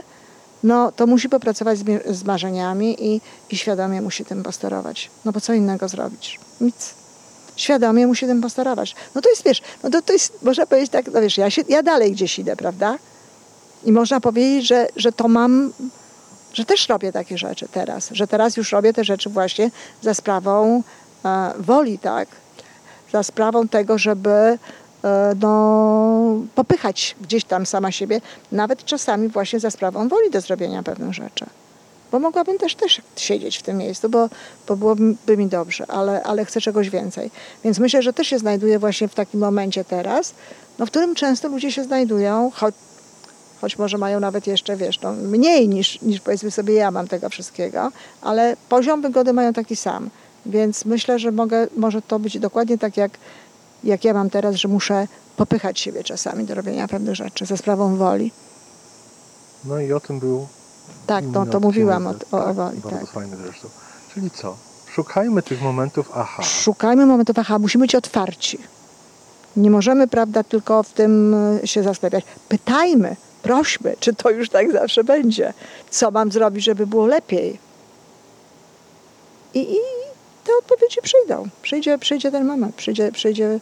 no 0.64 0.92
to 0.92 1.06
musi 1.06 1.28
popracować 1.28 1.78
z, 1.78 2.06
z 2.16 2.24
marzeniami 2.24 3.06
i, 3.06 3.20
i 3.50 3.56
świadomie 3.56 4.02
musi 4.02 4.24
tym 4.24 4.42
posterować. 4.42 5.10
No 5.24 5.32
bo 5.32 5.40
co 5.40 5.52
innego 5.52 5.88
zrobić? 5.88 6.40
Nic. 6.60 6.94
Świadomie 7.56 8.06
musi 8.06 8.26
tym 8.26 8.40
posterować. 8.40 8.94
No 9.14 9.20
to 9.20 9.30
jest, 9.30 9.44
wiesz, 9.44 9.62
no 9.82 9.90
to, 9.90 10.02
to 10.02 10.12
jest, 10.12 10.42
można 10.42 10.66
powiedzieć 10.66 10.90
tak, 10.90 11.06
no 11.12 11.20
wiesz, 11.20 11.38
ja, 11.38 11.50
się, 11.50 11.62
ja 11.68 11.82
dalej 11.82 12.12
gdzieś 12.12 12.38
idę, 12.38 12.56
prawda? 12.56 12.98
I 13.84 13.92
można 13.92 14.20
powiedzieć, 14.20 14.66
że, 14.66 14.88
że 14.96 15.12
to 15.12 15.28
mam, 15.28 15.72
że 16.52 16.64
też 16.64 16.88
robię 16.88 17.12
takie 17.12 17.38
rzeczy 17.38 17.68
teraz, 17.72 18.08
że 18.12 18.26
teraz 18.26 18.56
już 18.56 18.72
robię 18.72 18.92
te 18.92 19.04
rzeczy 19.04 19.30
właśnie 19.30 19.70
za 20.02 20.14
sprawą 20.14 20.82
e, 21.24 21.52
woli, 21.58 21.98
tak? 21.98 22.28
Za 23.12 23.22
sprawą 23.22 23.68
tego, 23.68 23.98
żeby 23.98 24.58
no, 25.40 26.40
popychać 26.54 27.16
gdzieś 27.22 27.44
tam 27.44 27.66
sama 27.66 27.92
siebie, 27.92 28.20
nawet 28.52 28.84
czasami 28.84 29.28
właśnie 29.28 29.60
za 29.60 29.70
sprawą 29.70 30.08
woli 30.08 30.30
do 30.30 30.40
zrobienia 30.40 30.82
pewnych 30.82 31.14
rzeczy. 31.14 31.46
Bo 32.12 32.18
mogłabym 32.18 32.58
też, 32.58 32.74
też 32.74 33.00
siedzieć 33.16 33.58
w 33.58 33.62
tym 33.62 33.76
miejscu, 33.76 34.08
bo, 34.08 34.28
bo 34.68 34.76
byłoby 34.76 35.36
mi 35.36 35.46
dobrze, 35.46 35.84
ale, 35.88 36.22
ale 36.22 36.44
chcę 36.44 36.60
czegoś 36.60 36.90
więcej. 36.90 37.30
Więc 37.64 37.78
myślę, 37.78 38.02
że 38.02 38.12
też 38.12 38.26
się 38.26 38.38
znajduję 38.38 38.78
właśnie 38.78 39.08
w 39.08 39.14
takim 39.14 39.40
momencie 39.40 39.84
teraz, 39.84 40.34
no, 40.78 40.86
w 40.86 40.90
którym 40.90 41.14
często 41.14 41.48
ludzie 41.48 41.72
się 41.72 41.84
znajdują, 41.84 42.50
choć 42.54 42.74
choć 43.60 43.78
może 43.78 43.98
mają 43.98 44.20
nawet 44.20 44.46
jeszcze, 44.46 44.76
wiesz, 44.76 45.00
no, 45.00 45.12
mniej 45.12 45.68
niż, 45.68 46.02
niż 46.02 46.20
powiedzmy 46.20 46.50
sobie 46.50 46.74
ja 46.74 46.90
mam 46.90 47.08
tego 47.08 47.28
wszystkiego, 47.28 47.90
ale 48.22 48.56
poziom 48.68 49.02
wygody 49.02 49.32
mają 49.32 49.52
taki 49.52 49.76
sam. 49.76 50.10
Więc 50.46 50.84
myślę, 50.84 51.18
że 51.18 51.32
mogę, 51.32 51.66
może 51.76 52.02
to 52.02 52.18
być 52.18 52.38
dokładnie 52.38 52.78
tak, 52.78 52.96
jak, 52.96 53.12
jak 53.84 54.04
ja 54.04 54.14
mam 54.14 54.30
teraz, 54.30 54.54
że 54.54 54.68
muszę 54.68 55.08
popychać 55.36 55.80
siebie 55.80 56.04
czasami 56.04 56.44
do 56.44 56.54
robienia 56.54 56.88
pewnych 56.88 57.14
rzeczy 57.14 57.46
ze 57.46 57.56
sprawą 57.56 57.96
woli. 57.96 58.32
No 59.64 59.80
i 59.80 59.92
o 59.92 60.00
tym 60.00 60.18
był 60.18 60.46
Tak, 61.06 61.24
to, 61.34 61.46
to 61.46 61.60
mówiłam 61.60 62.06
o, 62.06 62.10
o, 62.10 62.14
o 62.38 62.44
tak, 62.44 62.54
woli. 62.54 62.80
Bardzo 62.80 62.98
Tak. 62.98 63.08
fajny 63.10 63.36
zresztą. 63.36 63.68
Czyli 64.14 64.30
co? 64.30 64.56
Szukajmy 64.94 65.42
tych 65.42 65.62
momentów 65.62 66.10
aha. 66.14 66.42
Szukajmy 66.42 67.06
momentów, 67.06 67.38
aha, 67.38 67.58
musimy 67.58 67.84
być 67.84 67.94
otwarci. 67.94 68.58
Nie 69.56 69.70
możemy, 69.70 70.08
prawda, 70.08 70.44
tylko 70.44 70.82
w 70.82 70.92
tym 70.92 71.34
y, 71.64 71.66
się 71.66 71.82
zastanawiać. 71.82 72.24
Pytajmy, 72.48 73.16
prośmy, 73.42 73.94
czy 74.00 74.14
to 74.14 74.30
już 74.30 74.48
tak 74.50 74.72
zawsze 74.72 75.04
będzie. 75.04 75.52
Co 75.90 76.10
mam 76.10 76.32
zrobić, 76.32 76.64
żeby 76.64 76.86
było 76.86 77.06
lepiej? 77.06 77.58
I, 79.54 79.60
i 79.60 79.76
te 80.44 80.52
odpowiedzi 80.58 81.00
przyjdą. 81.02 81.48
Przyjdzie, 81.62 81.98
przyjdzie 81.98 82.30
ten 82.30 82.44
moment. 82.44 82.74
Przyjdzie, 82.74 83.12
przyjdzie, 83.12 83.60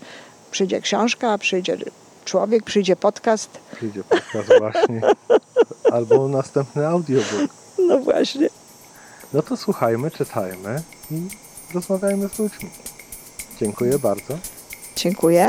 przyjdzie 0.50 0.80
książka, 0.80 1.38
przyjdzie 1.38 1.76
człowiek, 2.24 2.64
przyjdzie 2.64 2.96
podcast. 2.96 3.50
Przyjdzie 3.76 4.04
podcast 4.04 4.48
właśnie. 4.58 5.00
Albo 5.94 6.28
następny 6.28 6.86
audiobook. 6.86 7.50
No 7.78 7.98
właśnie. 7.98 8.48
No 9.32 9.42
to 9.42 9.56
słuchajmy, 9.56 10.10
czytajmy 10.10 10.82
i 11.10 11.28
rozmawiajmy 11.74 12.28
z 12.28 12.38
ludźmi. 12.38 12.70
Dziękuję 13.60 13.98
bardzo. 13.98 14.38
Dziękuję. 14.96 15.48